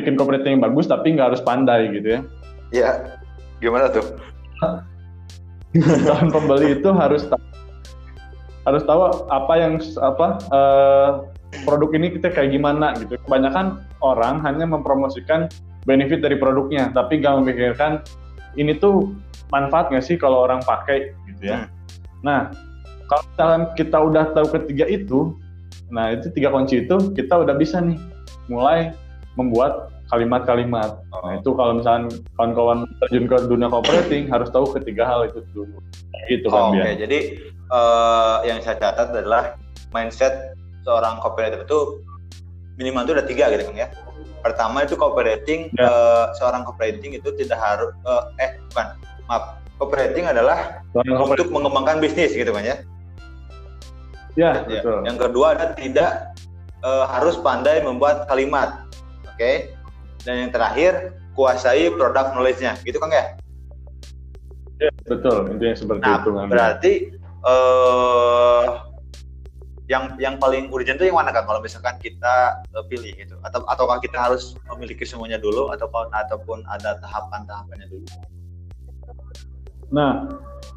Bikin 0.00 0.14
cooperating 0.16 0.52
yang 0.58 0.64
bagus 0.64 0.88
tapi 0.88 1.12
nggak 1.16 1.34
harus 1.34 1.42
pandai 1.44 1.92
gitu 1.92 2.08
ya. 2.16 2.20
Iya. 2.72 2.90
Gimana 3.58 3.90
tuh? 3.92 4.04
Calon 6.06 6.28
pembeli 6.32 6.80
itu 6.80 6.88
harus 6.92 7.28
tahu 7.28 7.47
harus 8.68 8.84
tahu 8.84 9.08
apa 9.32 9.52
yang 9.56 9.80
apa 10.04 10.26
uh, 10.52 11.10
produk 11.64 11.96
ini 11.96 12.12
kita 12.12 12.28
kayak 12.28 12.52
gimana 12.52 12.92
gitu. 13.00 13.16
Kebanyakan 13.24 13.80
orang 14.04 14.44
hanya 14.44 14.68
mempromosikan 14.68 15.48
benefit 15.88 16.20
dari 16.20 16.36
produknya, 16.36 16.92
tapi 16.92 17.24
nggak 17.24 17.34
memikirkan 17.40 18.04
ini 18.60 18.76
tuh 18.76 19.16
manfaat 19.48 19.88
nggak 19.88 20.04
sih 20.04 20.20
kalau 20.20 20.44
orang 20.44 20.60
pakai 20.68 21.16
gitu 21.32 21.48
ya. 21.48 21.64
Hmm. 21.64 21.68
Nah, 22.20 22.40
kalau 23.08 23.24
misalkan 23.32 23.62
kita 23.72 23.96
udah 23.96 24.24
tahu 24.36 24.46
ketiga 24.60 24.84
itu, 24.84 25.32
nah 25.88 26.12
itu 26.12 26.28
tiga 26.36 26.52
kunci 26.52 26.84
itu 26.84 26.96
kita 27.16 27.40
udah 27.40 27.56
bisa 27.56 27.80
nih 27.80 27.96
mulai 28.52 28.92
membuat 29.40 29.88
kalimat-kalimat. 30.12 31.04
Nah 31.12 31.32
itu 31.36 31.52
kalau 31.52 31.80
misalnya 31.80 32.12
kawan-kawan 32.36 32.88
terjun 33.04 33.24
ke 33.28 33.36
dunia 33.48 33.68
operating 33.68 34.28
harus 34.28 34.48
tahu 34.52 34.68
ketiga 34.76 35.04
hal 35.04 35.28
itu 35.28 35.40
dulu. 35.52 35.78
Gitu 36.28 36.48
kan 36.48 36.60
oh, 36.60 36.68
Oke, 36.72 36.80
okay. 36.80 36.92
jadi 37.00 37.18
uh, 37.72 38.44
yang 38.44 38.60
saya 38.60 38.76
catat 38.76 39.12
adalah 39.12 39.56
mindset 39.92 40.56
seorang 40.84 41.20
copywriter 41.20 41.64
itu 41.64 42.00
minimal 42.78 43.04
itu 43.08 43.12
ada 43.18 43.26
tiga 43.26 43.44
gitu 43.52 43.68
kan 43.72 43.76
ya. 43.76 43.88
Pertama 44.38 44.86
itu 44.86 44.94
copywriting, 44.94 45.68
ya. 45.74 45.84
uh, 45.84 46.24
seorang 46.38 46.62
copywriting 46.62 47.18
itu 47.18 47.28
tidak 47.34 47.58
harus 47.58 47.90
uh, 48.06 48.30
eh 48.38 48.54
bukan 48.70 48.86
maaf 49.26 49.58
copywriting 49.82 50.30
adalah 50.30 50.82
seorang 50.94 51.14
untuk 51.14 51.18
copywriting. 51.26 51.52
mengembangkan 51.54 51.96
bisnis 51.98 52.32
gitu 52.32 52.50
kan 52.54 52.64
ya. 52.64 52.76
Ya, 54.38 54.62
ya. 54.70 54.80
betul. 54.80 54.98
Yang 55.02 55.18
kedua 55.26 55.46
ada 55.58 55.66
tidak 55.74 56.10
uh, 56.86 57.10
harus 57.10 57.34
pandai 57.42 57.82
membuat 57.82 58.30
kalimat. 58.30 58.86
Oke. 59.26 59.34
Okay? 59.34 59.56
Dan 60.22 60.46
yang 60.46 60.50
terakhir 60.54 61.18
kuasai 61.34 61.90
produk 61.94 62.34
knowledge-nya. 62.34 62.78
Gitu 62.82 62.98
kan 62.98 63.10
ya? 63.10 63.24
Betul, 65.10 65.50
intinya 65.50 65.74
seperti 65.74 66.06
nah, 66.06 66.18
itu. 66.22 66.30
Nah, 66.30 66.46
berarti 66.46 66.92
uh, 67.44 68.86
yang 69.88 70.14
yang 70.20 70.36
paling 70.36 70.68
urgent 70.68 71.00
itu 71.00 71.08
yang 71.08 71.16
mana 71.16 71.32
kan 71.32 71.48
kalau 71.48 71.64
misalkan 71.64 71.96
kita 72.00 72.60
uh, 72.76 72.84
pilih 72.86 73.12
gitu 73.16 73.40
atau 73.40 73.64
ataukah 73.66 73.98
kita 74.04 74.20
harus 74.20 74.52
memiliki 74.74 75.08
semuanya 75.08 75.40
dulu 75.40 75.72
atau 75.72 75.88
ataupun 76.12 76.60
ada 76.68 77.00
tahapan-tahapannya 77.00 77.88
dulu 77.88 78.06
nah 79.88 80.28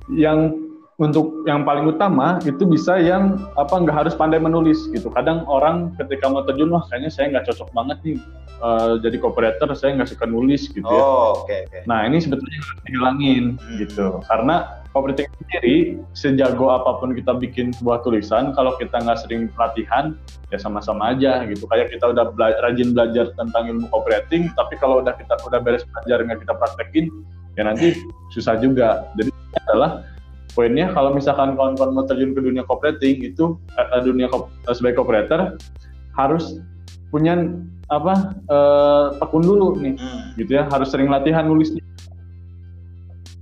yang 0.08 0.56
untuk 1.02 1.42
yang 1.50 1.66
paling 1.66 1.90
utama 1.90 2.38
itu 2.46 2.62
bisa 2.62 3.02
yang 3.02 3.50
apa 3.58 3.74
nggak 3.74 4.06
harus 4.06 4.14
pandai 4.14 4.38
menulis 4.38 4.86
gitu. 4.94 5.10
Kadang 5.10 5.50
orang 5.50 5.98
ketika 5.98 6.30
mau 6.30 6.46
terjun 6.46 6.70
wah 6.70 6.86
kayaknya 6.94 7.10
saya 7.10 7.34
nggak 7.34 7.50
cocok 7.50 7.70
banget 7.74 7.98
nih 8.06 8.18
uh, 8.62 9.02
jadi 9.02 9.18
operator, 9.26 9.74
saya 9.74 9.98
nggak 9.98 10.14
suka 10.14 10.30
nulis 10.30 10.70
gitu 10.70 10.86
ya. 10.86 11.02
Oh, 11.02 11.42
oke 11.42 11.50
okay, 11.50 11.66
Okay. 11.66 11.82
Nah 11.90 12.06
ini 12.06 12.22
sebetulnya 12.22 12.62
harus 12.62 12.82
dihilangin 12.86 13.44
hmm. 13.58 13.78
gitu. 13.82 14.22
Karena 14.30 14.81
operating 14.92 15.28
sendiri 15.40 15.76
sejago 16.12 16.68
apa 16.72 17.00
pun 17.00 17.16
kita 17.16 17.36
bikin 17.40 17.72
sebuah 17.72 18.04
tulisan, 18.04 18.52
kalau 18.52 18.76
kita 18.76 19.00
nggak 19.00 19.20
sering 19.24 19.48
pelatihan 19.56 20.16
ya 20.52 20.60
sama-sama 20.60 21.16
aja 21.16 21.48
gitu. 21.48 21.64
Kayak 21.72 21.96
kita 21.96 22.12
udah 22.12 22.32
bela 22.36 22.52
rajin 22.64 22.92
belajar 22.92 23.32
tentang 23.40 23.72
ilmu 23.72 23.88
operating, 23.96 24.52
tapi 24.60 24.76
kalau 24.80 25.00
udah 25.00 25.16
kita 25.16 25.40
udah 25.48 25.60
beres 25.64 25.88
belajar 25.88 26.18
nggak 26.28 26.40
kita 26.44 26.54
praktekin, 26.60 27.06
ya 27.56 27.64
nanti 27.68 28.04
susah 28.36 28.60
juga. 28.60 29.08
Jadi 29.16 29.32
adalah 29.68 30.04
poinnya 30.52 30.92
kalau 30.92 31.16
misalkan 31.16 31.56
kawan-kawan 31.56 31.96
mau 31.96 32.04
terjun 32.04 32.36
ke 32.36 32.42
dunia 32.44 32.64
operating 32.68 33.24
itu 33.24 33.56
uh, 33.80 34.02
dunia 34.04 34.28
kop, 34.28 34.52
uh, 34.68 34.76
sebagai 34.76 35.00
operator 35.00 35.56
harus 36.20 36.60
punya 37.08 37.40
apa 37.92 38.36
uh, 38.48 39.16
tekun 39.20 39.44
dulu 39.44 39.76
nih 39.80 40.00
hmm. 40.00 40.40
gitu 40.40 40.52
ya 40.56 40.64
harus 40.72 40.92
sering 40.92 41.12
latihan 41.12 41.44
nulisnya 41.44 41.81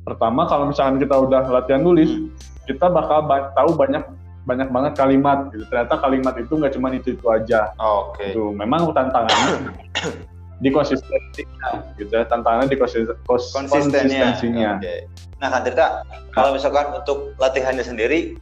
pertama 0.09 0.49
kalau 0.49 0.69
misalkan 0.69 0.97
kita 0.97 1.15
udah 1.15 1.45
latihan 1.47 1.81
nulis 1.85 2.09
hmm. 2.09 2.29
kita 2.65 2.89
bakal 2.89 3.25
ba 3.29 3.53
tahu 3.53 3.77
banyak 3.77 4.03
banyak 4.47 4.69
banget 4.73 4.93
kalimat 4.97 5.53
gitu 5.53 5.63
ternyata 5.69 5.95
kalimat 6.01 6.33
itu 6.41 6.53
nggak 6.57 6.73
cuma 6.73 6.89
itu 6.89 7.13
itu 7.13 7.25
aja 7.29 7.69
oh, 7.77 8.09
oke 8.09 8.17
okay. 8.17 8.33
itu 8.33 8.43
memang 8.57 8.89
tantangannya 8.89 9.77
di 10.63 10.69
konsistensinya 10.73 11.69
gitu 11.95 12.11
ya 12.11 12.27
tantangannya 12.27 12.67
di 12.67 12.75
konsisten, 12.75 13.15
konsistensinya. 13.23 14.75
Okay. 14.75 15.07
Nah 15.39 15.47
kan 15.47 15.63
Tirta, 15.63 16.03
kalau 16.35 16.51
misalkan 16.51 16.99
untuk 16.99 17.31
latihannya 17.39 17.79
sendiri 17.79 18.35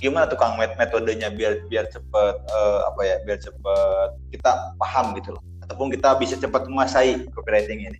gimana 0.00 0.24
tuh 0.26 0.40
Kang 0.40 0.56
metodenya 0.56 1.28
biar 1.28 1.68
biar 1.68 1.86
cepet 1.92 2.34
uh, 2.48 2.78
apa 2.88 3.00
ya 3.04 3.16
biar 3.28 3.38
cepet 3.38 4.08
kita 4.32 4.74
paham 4.80 5.12
gitu 5.20 5.36
loh 5.36 5.42
ataupun 5.62 5.92
kita 5.92 6.16
bisa 6.18 6.34
cepat 6.40 6.66
menguasai 6.66 7.28
copywriting 7.36 7.86
ini. 7.86 7.98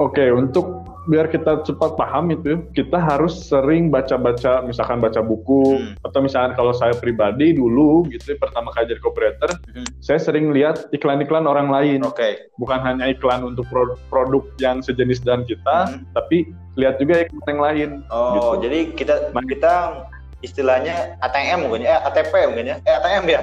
Oke, 0.00 0.18
okay, 0.24 0.28
untuk 0.32 0.91
biar 1.02 1.26
kita 1.26 1.66
cepat 1.66 1.98
paham 1.98 2.30
itu 2.30 2.62
kita 2.78 2.94
harus 2.94 3.50
sering 3.50 3.90
baca-baca 3.90 4.62
misalkan 4.62 5.02
baca 5.02 5.18
buku 5.18 5.82
hmm. 5.82 6.06
atau 6.06 6.22
misalkan 6.22 6.54
kalau 6.54 6.70
saya 6.70 6.94
pribadi 6.94 7.58
dulu 7.58 8.06
gitu 8.06 8.38
pertama 8.38 8.70
kali 8.70 8.86
jadi 8.94 9.02
copywriter 9.02 9.50
hmm. 9.74 9.88
saya 9.98 10.22
sering 10.22 10.54
lihat 10.54 10.86
iklan-iklan 10.94 11.50
orang 11.50 11.74
lain 11.74 12.06
oke 12.06 12.14
okay. 12.14 12.46
bukan 12.54 12.78
hanya 12.86 13.10
iklan 13.10 13.42
untuk 13.42 13.66
produk, 13.66 13.98
produk 14.06 14.46
yang 14.62 14.78
sejenis 14.78 15.26
dan 15.26 15.42
kita 15.42 15.90
hmm. 15.90 16.06
tapi 16.14 16.54
lihat 16.78 17.02
juga 17.02 17.26
iklan 17.26 17.46
yang 17.50 17.62
lain 17.62 17.88
oh 18.14 18.54
gitu. 18.54 18.70
jadi 18.70 18.78
kita 18.94 19.14
nah, 19.34 19.44
kita 19.50 19.72
istilahnya 20.42 21.18
ATM 21.18 21.66
mungkin 21.66 21.82
ya 21.82 21.98
ATP 22.06 22.34
mungkin 22.46 22.66
ya 22.70 22.76
eh 22.86 22.94
ATM 23.02 23.26
ya 23.26 23.42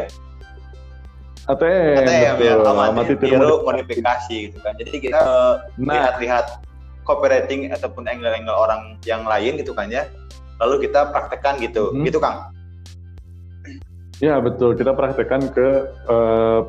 ATM, 1.50 2.06
ATM 2.06 2.36
ya, 2.46 2.54
amati 2.62 3.18
tiru 3.18 3.66
modifikasi 3.66 4.54
gitu 4.54 4.62
kan. 4.62 4.78
Jadi 4.78 5.02
kita 5.02 5.18
nah, 5.82 5.98
lihat-lihat 5.98 6.62
copywriting 7.10 7.74
ataupun 7.74 8.06
angle-angle 8.06 8.54
orang 8.54 9.02
yang 9.10 9.26
lain 9.26 9.58
gitu 9.58 9.74
kan 9.74 9.90
ya. 9.90 10.06
Lalu 10.62 10.86
kita 10.86 11.10
praktekkan 11.10 11.58
gitu. 11.58 11.90
Hmm. 11.90 12.06
gitu 12.06 12.22
Kang? 12.22 12.54
Ya 14.22 14.38
betul. 14.38 14.78
Kita 14.78 14.94
praktekkan 14.94 15.50
ke 15.50 15.90
uh, 16.06 16.62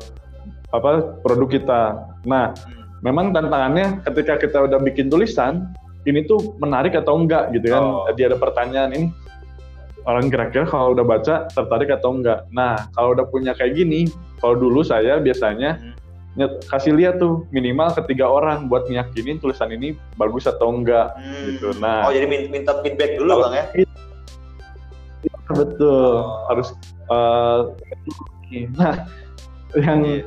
apa 0.73 1.21
produk 1.21 1.49
kita. 1.51 1.81
Nah 2.25 2.57
hmm. 2.57 3.05
memang 3.05 3.29
tantangannya 3.29 4.01
ketika 4.09 4.41
kita 4.41 4.57
udah 4.65 4.81
bikin 4.81 5.13
tulisan 5.13 5.69
ini 6.09 6.25
tuh 6.25 6.57
menarik 6.57 6.97
atau 6.97 7.21
enggak 7.21 7.53
gitu 7.53 7.69
kan? 7.69 7.83
Oh. 7.85 8.09
jadi 8.09 8.33
ada 8.33 8.37
pertanyaan 8.41 8.91
ini. 8.97 9.07
Orang 10.01 10.33
kira-kira 10.33 10.65
kalau 10.65 10.97
udah 10.97 11.05
baca 11.05 11.45
tertarik 11.53 11.93
atau 11.93 12.17
enggak? 12.17 12.49
Nah 12.49 12.89
kalau 12.97 13.13
udah 13.13 13.29
punya 13.29 13.53
kayak 13.53 13.77
gini 13.77 14.09
kalau 14.41 14.57
dulu 14.57 14.81
saya 14.81 15.21
biasanya 15.21 15.77
hmm 15.77 16.01
kasih 16.71 16.95
lihat 16.95 17.19
tuh 17.19 17.43
minimal 17.51 17.91
ketiga 17.91 18.23
orang 18.23 18.71
buat 18.71 18.87
meyakinin 18.87 19.35
tulisan 19.35 19.67
ini 19.75 19.99
bagus 20.15 20.47
atau 20.47 20.71
enggak 20.71 21.11
hmm. 21.19 21.43
gitu. 21.51 21.67
Nah, 21.83 22.07
oh 22.07 22.13
jadi 22.15 22.27
minta 22.27 22.79
feedback 22.79 23.19
dulu 23.19 23.43
bang 23.47 23.53
ya? 23.53 23.65
Iya, 23.83 25.49
betul 25.51 26.23
oh. 26.23 26.47
harus. 26.47 26.71
Uh, 27.11 27.75
nah, 28.79 29.03
yang 29.75 29.99
yeah. 30.07 30.23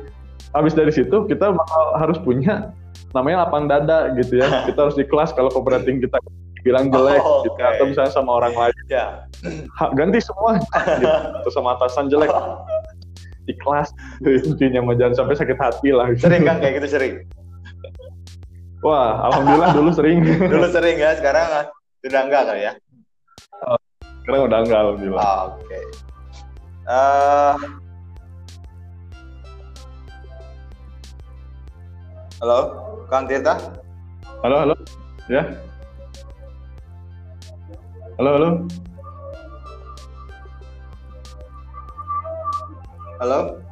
habis 0.53 0.77
dari 0.77 0.93
situ 0.93 1.25
kita 1.25 1.49
bakal 1.49 1.83
harus 1.97 2.21
punya 2.21 2.69
namanya 3.17 3.49
lapang 3.49 3.65
dada 3.65 4.13
gitu 4.13 4.37
ya. 4.37 4.47
kita 4.69 4.77
harus 4.85 4.97
di 4.97 5.05
kelas 5.09 5.33
kalau 5.33 5.49
cooperating 5.49 5.97
kita 5.97 6.21
bilang 6.65 6.89
jelek 6.89 7.21
oh, 7.21 7.45
gitu 7.45 7.57
okay. 7.57 7.77
atau 7.77 7.85
misalnya 7.89 8.13
sama 8.13 8.41
orang 8.41 8.53
lain. 8.53 8.73
Yeah. 8.89 9.25
Ha, 9.81 9.93
ganti 9.93 10.21
semua 10.21 10.61
gitu. 11.01 11.09
atau 11.41 11.51
sama 11.53 11.77
atasan 11.77 12.13
jelek. 12.13 12.29
Ikhlas. 13.49 13.89
Intinya 14.21 14.81
mau 14.85 14.93
jangan 14.97 15.25
sampai 15.25 15.35
sakit 15.37 15.57
hati 15.57 15.89
lah. 15.93 16.11
Sering 16.17 16.43
kan 16.45 16.57
kayak 16.61 16.81
gitu 16.81 16.87
sering? 16.97 17.13
Wah 18.85 19.25
alhamdulillah 19.31 19.73
dulu 19.73 19.89
sering. 19.93 20.21
Dulu 20.53 20.67
sering 20.69 21.01
ya 21.01 21.17
sekarang 21.17 21.71
sudah 22.05 22.21
enggak 22.21 22.41
kali 22.45 22.61
ya? 22.69 22.73
Oh, 23.65 23.79
sekarang 24.21 24.45
udah 24.45 24.59
enggak 24.61 24.79
alhamdulillah. 24.85 25.25
Oh, 25.25 25.41
oke. 25.49 25.57
Okay. 25.65 25.83
uh, 26.85 26.93
eh, 26.93 27.53
halo? 32.45 32.59
Kang 33.09 33.25
Tirta? 33.25 33.57
Halo 34.45 34.55
halo? 34.61 34.75
Ya? 35.25 35.41
Halo 38.21 38.29
halo 38.37 38.49
Halo? 43.15 43.63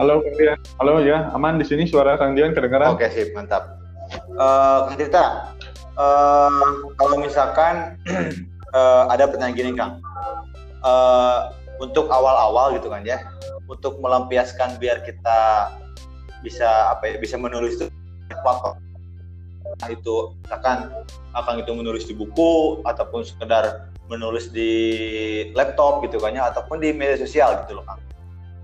Halo 0.00 0.24
Kang 0.24 0.36
Dian. 0.40 0.56
Halo 0.80 1.04
ya, 1.04 1.28
aman 1.36 1.60
di 1.60 1.66
sini 1.68 1.84
suara 1.84 2.16
Kang 2.16 2.32
Dian 2.32 2.56
kedengaran? 2.56 2.96
Oke, 2.96 3.04
sip, 3.12 3.36
mantap. 3.36 3.76
Uh, 4.32 4.88
Kang 4.88 4.96
Tirta, 4.96 5.52
uh, 6.00 6.88
kalau 6.96 7.20
misalkan 7.20 8.00
uh, 8.72 9.04
ada 9.12 9.28
pertanyaan 9.28 9.56
gini 9.60 9.72
Kang, 9.76 10.00
uh, 10.80 11.52
untuk 11.84 12.08
awal-awal 12.08 12.72
gitu 12.80 12.88
kan 12.88 13.04
ya, 13.04 13.20
untuk 13.68 14.00
melampiaskan 14.00 14.80
biar 14.80 15.04
kita 15.04 15.68
bisa 16.40 16.96
apa 16.96 17.12
ya, 17.12 17.16
bisa 17.20 17.36
menulis 17.36 17.76
itu 17.76 17.86
apa 18.32 18.80
nah, 19.84 19.88
itu 19.92 20.32
misalkan 20.42 20.90
akan 21.36 21.60
itu 21.60 21.70
menulis 21.76 22.08
di 22.08 22.16
buku 22.16 22.80
ataupun 22.88 23.22
sekedar 23.22 23.92
menulis 24.08 24.50
di 24.50 24.72
laptop 25.54 26.02
gitu 26.02 26.18
kan 26.18 26.34
ya 26.34 26.50
ataupun 26.50 26.82
di 26.82 26.90
media 26.90 27.20
sosial 27.20 27.62
gitu 27.62 27.78
loh 27.78 27.86
Kang 27.86 28.02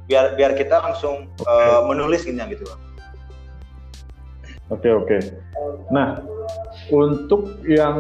biar 0.09 0.35
biar 0.35 0.57
kita 0.57 0.81
langsung 0.81 1.29
okay. 1.37 1.53
uh, 1.53 1.79
eh, 1.79 1.83
menulis 1.85 2.25
gitu 2.25 2.35
gitu 2.35 2.65
Oke 4.69 4.85
okay, 4.85 4.93
oke. 4.93 5.07
Okay. 5.09 5.21
Nah 5.89 6.21
untuk 6.93 7.57
yang 7.65 7.97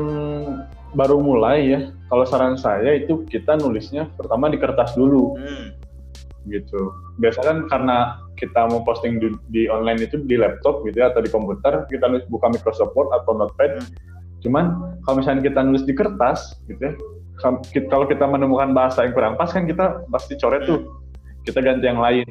baru 0.93 1.17
mulai 1.17 1.65
ya, 1.65 1.81
kalau 2.13 2.29
saran 2.29 2.61
saya 2.61 2.93
itu 2.93 3.25
kita 3.25 3.57
nulisnya 3.57 4.05
pertama 4.21 4.53
di 4.53 4.61
kertas 4.61 4.93
dulu, 4.93 5.33
hmm. 5.41 5.73
gitu. 6.53 6.93
Biasa 7.25 7.41
kan 7.41 7.57
karena 7.73 8.21
kita 8.37 8.69
mau 8.69 8.85
posting 8.85 9.17
di, 9.17 9.33
di 9.49 9.65
online 9.73 10.13
itu 10.13 10.21
di 10.21 10.37
laptop 10.37 10.85
gitu 10.85 11.01
ya 11.01 11.09
atau 11.09 11.25
di 11.25 11.33
komputer, 11.33 11.89
kita 11.89 12.05
nulis 12.05 12.29
buka 12.29 12.53
Microsoft 12.53 12.93
Word 12.93 13.17
atau 13.17 13.33
Notepad. 13.33 13.81
Hmm. 13.81 13.89
Cuman 14.45 14.65
kalau 15.09 15.25
misalnya 15.25 15.49
kita 15.49 15.65
nulis 15.65 15.89
di 15.89 15.97
kertas 15.97 16.53
gitu 16.69 16.85
ya, 16.85 16.93
kalau 17.89 18.05
kita 18.05 18.29
menemukan 18.29 18.77
bahasa 18.77 19.09
yang 19.09 19.17
kurang 19.17 19.41
pas 19.41 19.49
kan 19.49 19.65
kita 19.65 20.05
pasti 20.13 20.37
coret 20.37 20.69
tuh 20.69 20.85
hmm 20.85 21.08
kita 21.49 21.65
ganti 21.65 21.89
yang 21.89 22.01
lain. 22.01 22.29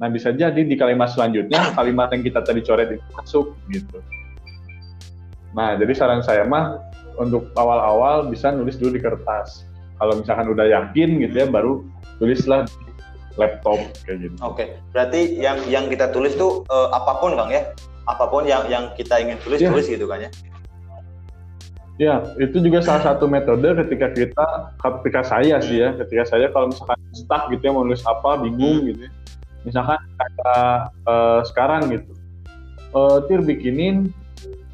Nah 0.00 0.08
bisa 0.10 0.32
jadi 0.32 0.56
di 0.56 0.74
kalimat 0.74 1.12
selanjutnya 1.12 1.76
kalimat 1.78 2.08
yang 2.10 2.24
kita 2.24 2.40
tadi 2.40 2.64
coret 2.64 2.96
itu 2.96 3.04
masuk 3.14 3.52
gitu. 3.68 4.00
Nah 5.52 5.76
jadi 5.76 5.92
saran 5.92 6.24
saya 6.24 6.48
mah 6.48 6.80
untuk 7.20 7.52
awal-awal 7.54 8.26
bisa 8.26 8.50
nulis 8.50 8.80
dulu 8.80 8.98
di 8.98 9.02
kertas. 9.04 9.68
Kalau 10.00 10.18
misalkan 10.18 10.50
udah 10.50 10.66
yakin 10.66 11.22
gitu 11.22 11.34
ya 11.44 11.46
baru 11.46 11.86
tulislah 12.18 12.66
di 12.66 12.90
laptop 13.38 13.78
kayak 14.02 14.26
gitu. 14.26 14.34
Oke, 14.42 14.54
okay. 14.54 14.66
berarti 14.90 15.38
yang 15.38 15.58
yang 15.70 15.86
kita 15.86 16.10
tulis 16.10 16.34
tuh 16.34 16.66
uh, 16.70 16.90
apa 16.90 17.22
pun 17.22 17.38
bang 17.38 17.50
ya, 17.54 17.62
apa 18.10 18.24
pun 18.26 18.42
yang 18.46 18.66
yang 18.66 18.90
kita 18.98 19.18
ingin 19.22 19.38
tulis 19.42 19.62
yeah. 19.62 19.70
tulis 19.70 19.86
gitu 19.86 20.06
kan 20.10 20.26
ya. 20.26 20.30
Ya, 21.94 22.26
itu 22.42 22.58
juga 22.58 22.82
salah 22.82 23.06
satu 23.06 23.30
metode 23.30 23.70
ketika 23.86 24.10
kita, 24.10 24.46
ketika 24.82 25.22
saya 25.22 25.62
sih 25.62 25.78
ya, 25.78 25.94
ketika 25.94 26.26
saya 26.26 26.50
kalau 26.50 26.74
misalkan 26.74 26.98
stuck 27.14 27.46
gitu 27.54 27.70
ya 27.70 27.70
mau 27.70 27.86
nulis 27.86 28.02
apa, 28.02 28.42
bingung 28.42 28.82
hmm. 28.82 28.86
gitu 28.90 29.00
ya. 29.06 29.12
Misalkan 29.62 30.00
kayak 30.18 30.90
uh, 31.06 31.40
sekarang 31.46 31.94
gitu, 31.94 32.10
uh, 32.98 33.22
Tir 33.30 33.40
bikinin 33.46 34.10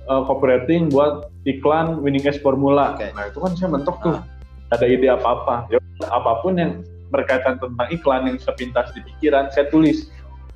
uh, 0.09 0.25
copywriting 0.25 0.89
buat 0.89 1.29
iklan 1.45 2.01
winning 2.01 2.25
S 2.25 2.41
formula. 2.41 2.97
Okay. 2.97 3.13
Nah 3.13 3.29
itu 3.29 3.39
kan 3.39 3.53
saya 3.53 3.69
mentok 3.69 3.97
tuh. 4.01 4.17
Ah. 4.17 4.25
Ada 4.71 4.87
ide 4.87 5.11
apa-apa. 5.11 5.67
Ya 5.69 5.83
apa 6.09 6.41
pun 6.41 6.57
yang 6.57 6.81
berkaitan 7.11 7.59
tentang 7.59 7.89
iklan 7.91 8.31
yang 8.31 8.39
sepintas 8.39 8.95
di 8.95 9.03
pikiran, 9.03 9.51
saya 9.51 9.67
tulis 9.69 10.09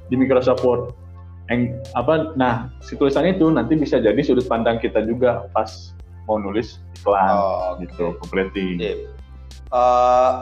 di 0.09 0.14
Microsoft 0.14 0.62
Word. 0.62 0.94
Yang 1.50 1.83
apa? 1.92 2.33
Nah, 2.38 2.73
si 2.80 2.97
tulisan 2.97 3.26
itu 3.28 3.50
nanti 3.50 3.76
bisa 3.76 4.00
jadi 4.00 4.16
sudut 4.23 4.47
pandang 4.47 4.78
kita 4.80 5.02
juga 5.04 5.50
pas 5.52 5.92
mau 6.25 6.40
nulis 6.40 6.81
iklan 7.00 7.35
oh, 7.37 7.76
gitu, 7.81 8.16
completing. 8.21 8.81
Yeah. 8.81 8.99
Uh, 9.75 10.38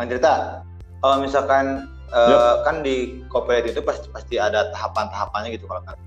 Anjrita, 0.00 0.64
kalau 1.04 1.20
misalkan 1.20 1.84
uh, 2.16 2.32
yep. 2.32 2.64
kan 2.64 2.80
di 2.80 3.20
copyright 3.28 3.68
itu 3.68 3.84
pasti 3.84 4.08
pasti 4.08 4.34
ada 4.40 4.72
tahapan-tahapannya 4.72 5.52
gitu 5.52 5.68
kalau 5.68 5.84
kan. 5.84 6.00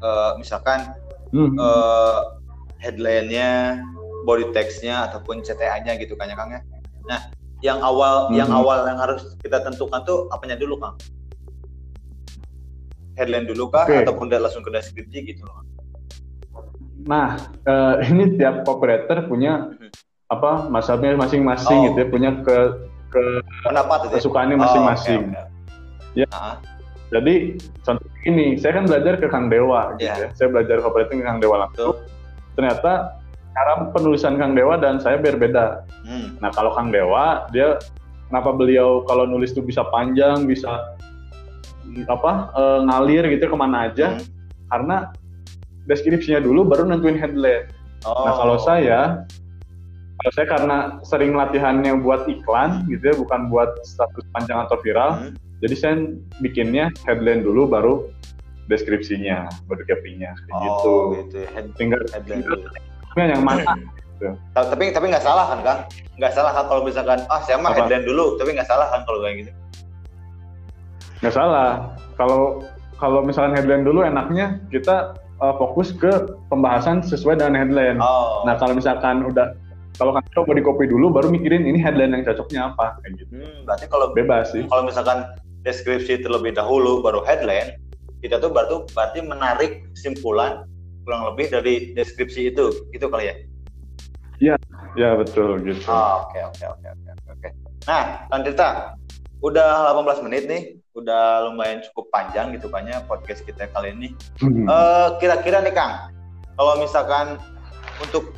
Uh, 0.00 0.32
misalkan 0.40 0.96
hmm. 1.36 1.52
uh, 1.60 2.40
headline-nya, 2.80 3.84
body 4.24 4.48
text-nya 4.56 5.10
ataupun 5.10 5.44
CTA-nya 5.44 6.00
gitu 6.00 6.16
kan 6.16 6.32
ya 6.32 6.36
Kang 6.38 6.48
ya. 6.48 6.64
Nah, 7.12 7.20
yang 7.60 7.82
awal 7.82 8.30
hmm. 8.32 8.40
yang 8.40 8.50
awal 8.52 8.88
yang 8.88 8.96
harus 8.96 9.36
kita 9.44 9.60
tentukan 9.60 10.00
tuh 10.08 10.32
apanya 10.32 10.56
dulu 10.56 10.80
Kang? 10.80 10.96
Headline 13.18 13.50
dulu 13.50 13.66
kah 13.74 13.84
okay. 13.84 14.06
ataupun 14.06 14.30
langsung 14.30 14.62
ke 14.62 14.70
deskripsi 14.70 15.34
gitu 15.34 15.42
loh. 15.42 15.66
Nah, 17.06 17.38
uh, 17.68 17.94
ini 18.10 18.34
tiap 18.40 18.66
operator 18.66 19.28
punya 19.28 19.70
hmm. 19.70 19.90
apa 20.32 20.66
masanya 20.66 21.14
masing-masing 21.14 21.78
oh. 21.78 21.84
gitu 21.92 21.98
ya, 22.02 22.06
punya 22.08 22.30
ke 22.42 22.58
ke 23.08 23.22
pendapat 23.64 24.08
ya? 24.08 24.20
kesukaannya 24.20 24.56
masing-masing. 24.58 25.20
Oh, 25.22 25.32
okay, 25.32 25.44
okay. 25.44 26.20
Ya. 26.24 26.28
Uh-huh. 26.28 26.56
Jadi 27.08 27.34
contoh 27.88 28.04
ini, 28.28 28.60
saya 28.60 28.76
kan 28.76 28.84
belajar 28.84 29.16
ke 29.16 29.26
Kang 29.32 29.48
Dewa 29.48 29.96
gitu 29.96 30.12
yeah. 30.12 30.28
ya. 30.28 30.36
Saya 30.36 30.52
belajar 30.52 30.84
operating 30.84 31.24
ke 31.24 31.24
Kang 31.24 31.40
Dewa 31.40 31.64
langsung. 31.64 31.96
Tuh 31.96 32.18
ternyata 32.58 33.14
cara 33.54 33.86
penulisan 33.94 34.34
Kang 34.34 34.58
Dewa 34.58 34.74
dan 34.76 34.98
saya 34.98 35.16
berbeda. 35.22 35.86
Hmm. 36.02 36.34
Nah 36.42 36.50
kalau 36.50 36.74
Kang 36.74 36.90
Dewa 36.90 37.46
dia 37.54 37.78
kenapa 38.26 38.50
beliau 38.50 39.06
kalau 39.06 39.30
nulis 39.30 39.54
itu 39.54 39.62
bisa 39.62 39.86
panjang, 39.94 40.42
bisa 40.44 40.98
apa 42.10 42.52
e, 42.52 42.62
ngalir 42.84 43.24
gitu 43.30 43.46
ke 43.46 43.56
mana 43.56 43.86
aja? 43.86 44.18
Hmm. 44.18 44.26
Karena 44.68 44.96
deskripsinya 45.88 46.44
dulu 46.44 46.68
baru 46.68 46.84
nentuin 46.86 47.16
headline. 47.16 47.66
Oh. 48.06 48.28
Nah 48.28 48.32
kalau 48.36 48.56
saya 48.60 49.00
kalau 50.18 50.32
saya 50.34 50.46
karena 50.50 50.76
sering 51.06 51.32
latihannya 51.34 51.98
buat 52.02 52.28
iklan 52.28 52.84
gitu 52.90 53.02
ya, 53.10 53.14
bukan 53.16 53.48
buat 53.48 53.80
status 53.86 54.26
panjang 54.34 54.66
atau 54.68 54.76
viral. 54.84 55.10
Hmm. 55.18 55.32
Jadi 55.58 55.74
saya 55.74 55.94
bikinnya 56.38 56.94
headline 57.02 57.42
dulu 57.42 57.66
baru 57.66 57.94
deskripsinya, 58.68 59.48
body 59.66 59.82
captionnya 59.88 60.36
oh, 60.52 60.60
gitu. 60.60 60.94
gitu. 61.24 61.38
Head, 61.56 61.66
tinggal 61.74 62.02
headline 62.12 62.44
dulu. 62.44 62.62
yang 63.16 63.42
mana? 63.42 63.62
gitu. 64.18 64.34
Tapi 64.54 64.90
tapi 64.90 65.06
nggak 65.10 65.24
salah 65.24 65.46
kan 65.50 65.58
Kang? 65.62 65.80
Nggak 66.18 66.32
salah 66.34 66.52
kan 66.52 66.64
kalau 66.66 66.82
misalkan 66.82 67.18
ah 67.30 67.40
saya 67.42 67.56
mah 67.58 67.72
headline 67.74 68.06
dulu, 68.06 68.36
tapi 68.36 68.58
nggak 68.58 68.68
salah 68.68 68.86
kan 68.90 69.00
kalau 69.06 69.18
kayak 69.22 69.46
gitu? 69.46 69.52
Nggak 71.22 71.34
salah. 71.34 71.70
Kalau 72.18 72.62
kalau 72.98 73.22
misalkan 73.22 73.54
headline 73.54 73.86
dulu 73.86 74.02
enaknya 74.02 74.58
kita 74.74 75.14
uh, 75.40 75.54
fokus 75.56 75.94
ke 75.94 76.10
pembahasan 76.52 77.02
sesuai 77.02 77.40
dengan 77.40 77.58
headline. 77.58 77.98
Oh. 77.98 78.44
Nah 78.46 78.58
kalau 78.58 78.76
misalkan 78.76 79.26
udah 79.26 79.54
kalau 79.98 80.14
kan 80.14 80.22
coba 80.30 80.54
di 80.54 80.62
copy 80.62 80.86
dulu 80.86 81.10
baru 81.10 81.28
mikirin 81.32 81.66
ini 81.66 81.82
headline 81.82 82.14
yang 82.14 82.22
cocoknya 82.22 82.70
apa 82.74 83.02
kayak 83.02 83.18
gitu. 83.18 83.32
Hmm, 83.34 83.66
berarti 83.66 83.84
kalau 83.90 84.14
bebas 84.14 84.54
sih. 84.54 84.62
Kalau 84.70 84.86
misalkan 84.86 85.26
deskripsi 85.66 86.22
terlebih 86.22 86.54
dahulu 86.54 87.02
baru 87.02 87.26
headline, 87.26 87.82
kita 88.22 88.38
tuh 88.42 88.50
berarti 88.50 88.86
berarti 88.94 89.18
menarik 89.22 89.86
kesimpulan 89.94 90.66
kurang 91.08 91.24
lebih 91.32 91.48
dari 91.48 91.74
deskripsi 91.94 92.52
itu 92.52 92.84
gitu 92.92 93.06
kali 93.08 93.32
ya 93.32 93.34
iya 94.38 94.54
ya 94.92 95.16
betul 95.16 95.56
gitu 95.62 95.80
oke 95.88 96.38
oke 96.52 96.64
oke 96.68 96.86
oke 96.92 97.10
oke 97.32 97.48
nah 97.86 98.28
Lantirta 98.28 98.92
udah 99.40 99.94
18 99.94 100.26
menit 100.26 100.44
nih 100.50 100.62
udah 100.98 101.50
lumayan 101.50 101.78
cukup 101.90 102.10
panjang 102.10 102.50
gitu 102.54 102.66
kan 102.68 102.84
ya 102.84 102.98
podcast 103.06 103.46
kita 103.46 103.70
kali 103.70 103.94
ini. 103.94 104.08
Hmm. 104.42 104.66
uh, 104.66 105.16
kira-kira 105.22 105.62
nih 105.62 105.74
Kang 105.74 106.10
kalau 106.58 106.74
misalkan 106.82 107.38
untuk 108.02 108.34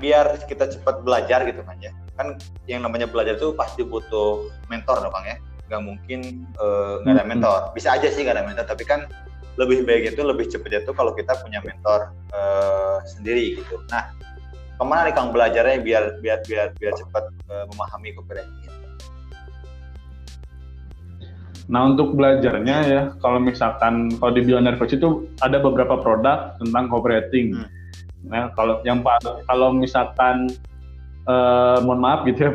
biar 0.00 0.40
kita 0.48 0.66
cepat 0.72 1.04
belajar 1.04 1.44
gitu 1.44 1.60
kan 1.62 1.76
ya. 1.78 1.92
Kan 2.16 2.40
yang 2.68 2.84
namanya 2.84 3.08
belajar 3.08 3.36
itu 3.36 3.52
pasti 3.52 3.84
butuh 3.84 4.48
mentor 4.72 5.04
dong 5.04 5.12
Kang 5.12 5.28
ya. 5.28 5.36
Nggak 5.70 5.82
mungkin 5.88 6.20
eh, 6.60 6.94
nggak 7.04 7.14
uh, 7.14 7.18
ada 7.20 7.24
mentor. 7.24 7.60
Bisa 7.76 7.96
aja 7.96 8.08
sih 8.08 8.24
nggak 8.24 8.36
ada 8.40 8.44
mentor 8.44 8.66
tapi 8.66 8.84
kan 8.84 9.08
lebih 9.60 9.84
baik 9.84 10.16
itu 10.16 10.20
lebih 10.24 10.48
cepat 10.48 10.80
itu 10.84 10.92
kalau 10.96 11.12
kita 11.12 11.36
punya 11.44 11.60
mentor 11.60 12.16
uh, 12.32 13.04
sendiri 13.04 13.60
gitu. 13.60 13.76
Nah 13.92 14.08
ke 14.82 14.84
mana 14.84 15.06
nih 15.06 15.14
kang 15.14 15.30
belajarnya 15.30 15.78
biar 15.84 16.04
biar 16.18 16.42
biar 16.48 16.74
biar 16.74 16.92
cepat 16.98 17.30
uh, 17.52 17.64
memahami 17.70 18.16
copywriting 18.18 18.66
Nah 21.70 21.94
untuk 21.94 22.18
belajarnya 22.18 22.76
ya, 22.90 23.02
kalau 23.22 23.38
misalkan 23.38 24.10
kalau 24.18 24.32
di 24.34 24.42
Billionaire 24.42 24.78
Coach 24.80 24.98
itu 24.98 25.30
ada 25.44 25.62
beberapa 25.62 26.00
produk 26.00 26.58
tentang 26.58 26.90
copywriting. 26.90 27.54
Hmm. 27.54 27.68
Nah 28.26 28.42
kalau 28.58 28.82
yang 28.82 29.02
kalau 29.46 29.70
misalkan 29.70 30.50
uh, 31.30 31.78
mohon 31.86 32.02
maaf 32.02 32.26
gitu 32.26 32.40
ya, 32.42 32.52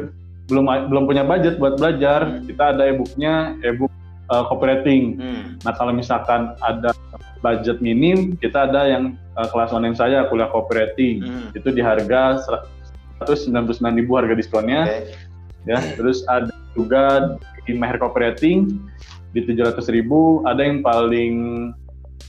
belum 0.51 0.91
belum 0.91 1.03
punya 1.07 1.23
budget 1.23 1.55
buat 1.59 1.79
belajar, 1.79 2.27
hmm. 2.27 2.51
kita 2.51 2.63
ada 2.75 2.83
e-booknya, 2.91 3.55
e-book 3.63 3.91
uh, 4.31 4.43
copywriting. 4.51 5.15
Hmm. 5.19 5.43
Nah 5.63 5.73
kalau 5.75 5.95
misalkan 5.95 6.55
ada 6.63 6.91
budget 7.39 7.79
minim, 7.79 8.35
kita 8.39 8.67
ada 8.67 8.91
yang 8.91 9.15
uh, 9.39 9.47
kelas 9.47 9.71
online 9.71 9.95
saya 9.95 10.27
kuliah 10.27 10.51
copywriting. 10.51 11.23
Hmm. 11.23 11.47
Itu 11.55 11.71
di 11.71 11.79
harga 11.79 12.43
199 13.23 13.99
ribu 14.03 14.19
harga 14.19 14.35
diskonnya. 14.35 14.83
Okay. 14.87 15.25
Ya, 15.67 15.83
terus 15.99 16.23
ada 16.31 16.47
juga 16.79 17.35
di 17.67 17.75
Meher 17.75 17.99
Copywriting 17.99 18.79
di 19.35 19.43
700 19.43 19.83
ribu. 19.91 20.41
Ada 20.47 20.63
yang 20.63 20.79
paling 20.79 21.35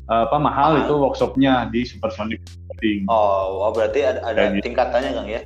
apa 0.08 0.36
mahal 0.40 0.76
ah. 0.76 0.82
itu 0.84 0.94
workshopnya 0.98 1.70
di 1.70 1.86
Supersonic 1.86 2.42
Copywriting. 2.42 3.06
Oh, 3.06 3.64
oh 3.64 3.70
berarti 3.70 4.02
ada, 4.02 4.20
ada 4.26 4.52
gitu. 4.52 4.68
tingkatannya 4.68 5.10
Kang 5.14 5.30
ya? 5.30 5.42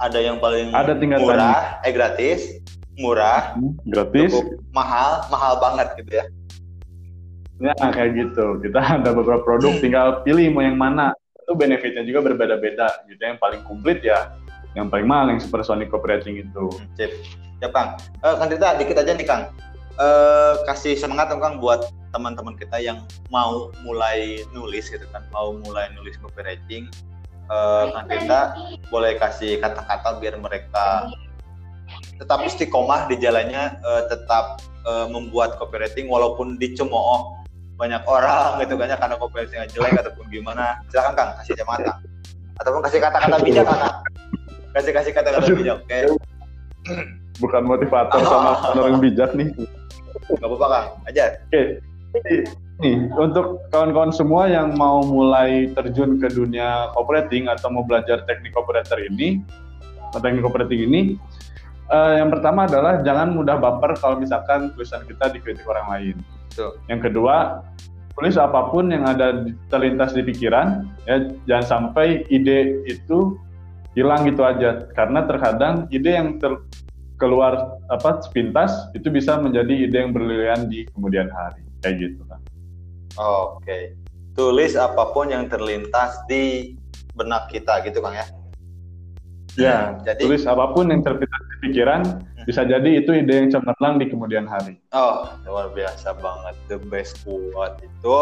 ada 0.00 0.18
yang 0.18 0.40
paling 0.40 0.72
ada 0.72 0.96
murah, 0.96 1.76
eh 1.84 1.92
gratis, 1.92 2.56
murah, 2.96 3.52
hmm, 3.54 3.76
gratis, 3.84 4.32
mahal, 4.72 5.28
mahal 5.28 5.60
banget 5.60 5.92
gitu 6.00 6.12
ya. 6.16 6.24
Ya 7.60 7.76
kayak 7.76 8.16
gitu. 8.16 8.64
Kita 8.64 8.80
ada 8.96 9.12
beberapa 9.12 9.44
produk, 9.44 9.76
tinggal 9.78 10.24
pilih 10.24 10.48
mau 10.56 10.64
yang 10.64 10.80
mana. 10.80 11.12
Itu 11.36 11.52
benefitnya 11.52 12.00
juga 12.08 12.24
berbeda-beda. 12.24 13.04
Gitu 13.12 13.20
yang 13.20 13.36
paling 13.36 13.60
komplit 13.68 14.00
ya, 14.00 14.32
yang 14.78 14.86
paling 14.86 15.06
mahal 15.06 15.30
yang 15.34 15.40
supersonic 15.42 15.90
operating 15.90 16.38
itu. 16.38 16.64
Hmm, 16.70 16.88
sip. 16.94 17.10
Ya 17.60 17.68
Kang. 17.68 18.00
Uh, 18.24 18.38
Kang 18.40 18.48
Tita, 18.48 18.78
dikit 18.78 18.96
aja 19.02 19.12
nih 19.12 19.26
Kang. 19.26 19.52
Uh, 20.00 20.56
kasih 20.64 20.96
semangat 20.96 21.28
dong 21.28 21.44
Kang 21.44 21.60
buat 21.60 21.92
teman-teman 22.10 22.56
kita 22.56 22.80
yang 22.80 23.04
mau 23.28 23.68
mulai 23.84 24.42
nulis 24.56 24.88
gitu 24.88 25.04
kan, 25.12 25.22
mau 25.30 25.52
mulai 25.52 25.92
nulis 25.92 26.16
copywriting 26.18 26.88
uh, 27.50 27.90
Kak 28.06 28.48
boleh 28.88 29.18
kasih 29.18 29.58
kata-kata 29.58 30.22
biar 30.22 30.38
mereka 30.38 31.10
tetap 32.16 32.38
istiqomah 32.46 33.10
di 33.10 33.18
jalannya 33.18 33.76
uh, 33.82 34.06
tetap 34.06 34.62
uh, 34.86 35.10
membuat 35.10 35.58
copywriting 35.58 36.06
walaupun 36.06 36.56
dicemooh 36.56 37.34
banyak 37.74 38.04
orang 38.06 38.60
gitu 38.62 38.76
kan 38.76 38.92
ya 38.92 38.96
karena 39.00 39.16
copywriting 39.18 39.58
jelek 39.74 39.98
ataupun 39.98 40.24
gimana 40.30 40.78
silakan 40.92 41.12
Kang 41.18 41.30
kasih 41.42 41.52
kacamata 41.58 41.92
ataupun 42.62 42.80
kasih 42.86 42.98
kata-kata 43.02 43.36
bijak 43.42 43.66
Kang 43.66 43.82
kasih 44.76 44.92
kasih 44.94 45.12
kata-kata 45.14 45.46
bijak 45.54 45.82
oke. 45.82 45.88
Okay? 45.88 46.02
bukan 47.42 47.62
motivator 47.64 48.20
sama 48.24 48.52
orang 48.78 49.02
bijak 49.02 49.30
nih. 49.34 49.48
Nggak 50.30 50.46
apa-apa 50.46 50.66
Kang 50.66 50.86
aja. 51.08 51.24
Oke. 51.50 51.82
Okay 52.14 52.42
nih 52.80 53.12
untuk 53.20 53.60
kawan-kawan 53.68 54.10
semua 54.10 54.48
yang 54.48 54.72
mau 54.74 55.04
mulai 55.04 55.68
terjun 55.76 56.16
ke 56.16 56.32
dunia 56.32 56.88
operating 56.96 57.46
atau 57.46 57.68
mau 57.68 57.84
belajar 57.84 58.24
teknik 58.24 58.56
operator 58.56 58.96
ini, 58.96 59.44
teknik 60.16 60.42
operating 60.42 60.88
ini, 60.88 61.00
uh, 61.92 62.16
yang 62.16 62.32
pertama 62.32 62.64
adalah 62.64 63.04
jangan 63.04 63.36
mudah 63.36 63.60
baper 63.60 63.94
kalau 64.00 64.16
misalkan 64.16 64.72
tulisan 64.72 65.04
kita 65.04 65.28
dikritik 65.28 65.64
orang 65.68 65.86
lain. 65.92 66.16
Yang 66.88 67.12
kedua, 67.12 67.62
tulis 68.16 68.36
apa 68.40 68.72
pun 68.72 68.88
yang 68.88 69.04
ada 69.04 69.44
terlintas 69.68 70.16
di 70.16 70.24
pikiran, 70.24 70.88
ya 71.04 71.30
jangan 71.44 71.66
sampai 71.68 72.24
ide 72.32 72.80
itu 72.88 73.36
hilang 73.98 74.26
gitu 74.28 74.42
aja, 74.46 74.86
karena 74.94 75.26
terkadang 75.26 75.90
ide 75.90 76.14
yang 76.14 76.38
ter 76.38 76.54
keluar 77.20 77.76
apa 77.92 78.24
sepintas 78.24 78.72
itu 78.96 79.12
bisa 79.12 79.36
menjadi 79.36 79.86
ide 79.86 79.96
yang 80.08 80.12
berlian 80.16 80.72
di 80.72 80.88
kemudian 80.96 81.28
hari 81.28 81.60
kayak 81.84 81.96
gitu 82.00 82.24
kan. 82.24 82.40
Oke. 83.20 83.60
Okay. 83.60 83.82
Tulis 84.32 84.72
apa 84.78 85.12
pun 85.12 85.28
yang 85.28 85.50
terlintas 85.52 86.16
di 86.30 86.72
benak 87.12 87.52
kita 87.52 87.84
gitu 87.84 88.00
Kang 88.00 88.16
ya. 88.16 88.26
Ya, 89.58 89.98
hmm, 89.98 90.06
jadi 90.06 90.20
tulis 90.22 90.46
apa 90.46 90.70
pun 90.72 90.88
yang 90.94 91.02
terlintas 91.02 91.42
di 91.50 91.56
pikiran 91.68 92.00
hmm. 92.06 92.46
bisa 92.46 92.62
jadi 92.62 92.90
itu 93.02 93.10
ide 93.12 93.34
yang 93.34 93.50
cemerlang 93.50 93.98
di 93.98 94.06
kemudian 94.06 94.46
hari. 94.46 94.78
Oh, 94.94 95.28
luar 95.44 95.74
biasa 95.74 96.16
banget 96.22 96.54
the 96.70 96.78
best 96.88 97.20
quote 97.26 97.76
itu. 97.82 98.18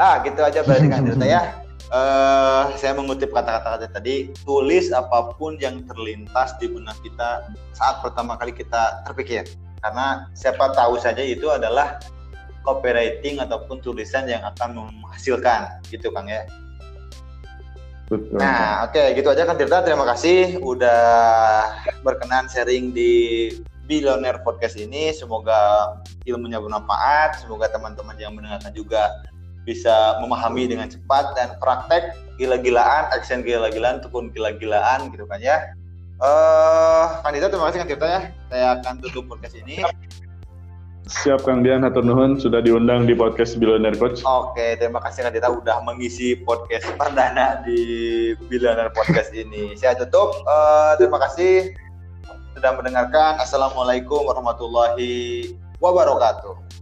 Ah, 0.00 0.24
gitu 0.24 0.40
aja 0.40 0.64
berarti 0.64 0.88
Kang 0.88 1.04
Tirta 1.04 1.26
ya. 1.28 1.61
Uh, 1.92 2.72
saya 2.74 2.96
mengutip 2.96 3.30
kata-kata 3.30 3.86
tadi, 3.92 4.32
tulis 4.42 4.90
apa 4.90 5.36
pun 5.36 5.60
yang 5.60 5.84
terlintas 5.84 6.56
di 6.58 6.66
benak 6.72 6.96
kita 7.04 7.52
saat 7.76 8.00
pertama 8.00 8.34
kali 8.40 8.56
kita 8.56 9.04
terpikir. 9.06 9.46
Karena 9.84 10.26
siapa 10.32 10.72
tahu 10.72 10.96
saja 10.98 11.20
itu 11.20 11.52
adalah 11.52 12.00
copywriting 12.62 13.42
ataupun 13.42 13.82
tulisan 13.82 14.24
yang 14.26 14.42
akan 14.56 14.78
menghasilkan, 15.04 15.82
gitu 15.90 16.08
Kang 16.14 16.30
ya. 16.30 16.46
Betul. 18.06 18.36
Nah, 18.36 18.84
oke, 18.86 18.92
okay, 18.92 19.16
gitu 19.16 19.32
aja 19.32 19.48
kan 19.48 19.56
Tirta. 19.56 19.80
Terima 19.80 20.04
kasih 20.04 20.60
udah 20.60 21.00
berkenan 22.04 22.44
sharing 22.44 22.92
di 22.92 23.48
Billionaire 23.88 24.44
Podcast 24.44 24.76
ini. 24.76 25.16
Semoga 25.16 25.96
ilmunya 26.28 26.60
bermanfaat. 26.60 27.40
Semoga 27.40 27.72
teman-teman 27.72 28.14
yang 28.20 28.36
mendengarkan 28.36 28.70
juga 28.76 29.24
bisa 29.62 30.18
memahami 30.18 30.66
dengan 30.66 30.90
cepat 30.90 31.38
dan 31.38 31.54
praktek 31.62 32.18
gila-gilaan, 32.40 33.06
action 33.14 33.46
gila-gilaan 33.46 34.02
ataupun 34.02 34.34
gila-gilaan 34.34 35.10
gitu 35.14 35.24
kan 35.30 35.38
ya. 35.38 35.70
Eh, 36.22 36.26
uh, 36.26 37.18
Kandidat 37.26 37.50
terima 37.50 37.70
kasih 37.70 37.82
kan 37.82 38.10
ya. 38.10 38.20
Saya 38.50 38.66
akan 38.78 38.94
tutup 39.02 39.26
podcast 39.30 39.58
ini. 39.58 39.82
Siap 41.02 41.42
Kang 41.42 41.66
Dian 41.66 41.82
Hatur 41.82 42.06
Nuhun 42.06 42.38
sudah 42.38 42.62
diundang 42.62 43.10
di 43.10 43.14
podcast 43.18 43.58
Billionaire 43.58 43.98
Coach. 43.98 44.22
Oke, 44.22 44.78
terima 44.78 45.02
kasih 45.02 45.26
Kang 45.26 45.34
Dita 45.34 45.50
udah 45.50 45.82
mengisi 45.82 46.38
podcast 46.38 46.86
perdana 46.94 47.58
di 47.66 47.78
Billionaire 48.46 48.94
Podcast 48.94 49.34
ini. 49.34 49.74
Saya 49.74 49.98
tutup. 49.98 50.46
Uh, 50.46 50.94
terima 51.02 51.18
kasih 51.26 51.74
sudah 52.54 52.78
mendengarkan. 52.78 53.42
Assalamualaikum 53.42 54.30
warahmatullahi 54.30 55.58
wabarakatuh. 55.82 56.81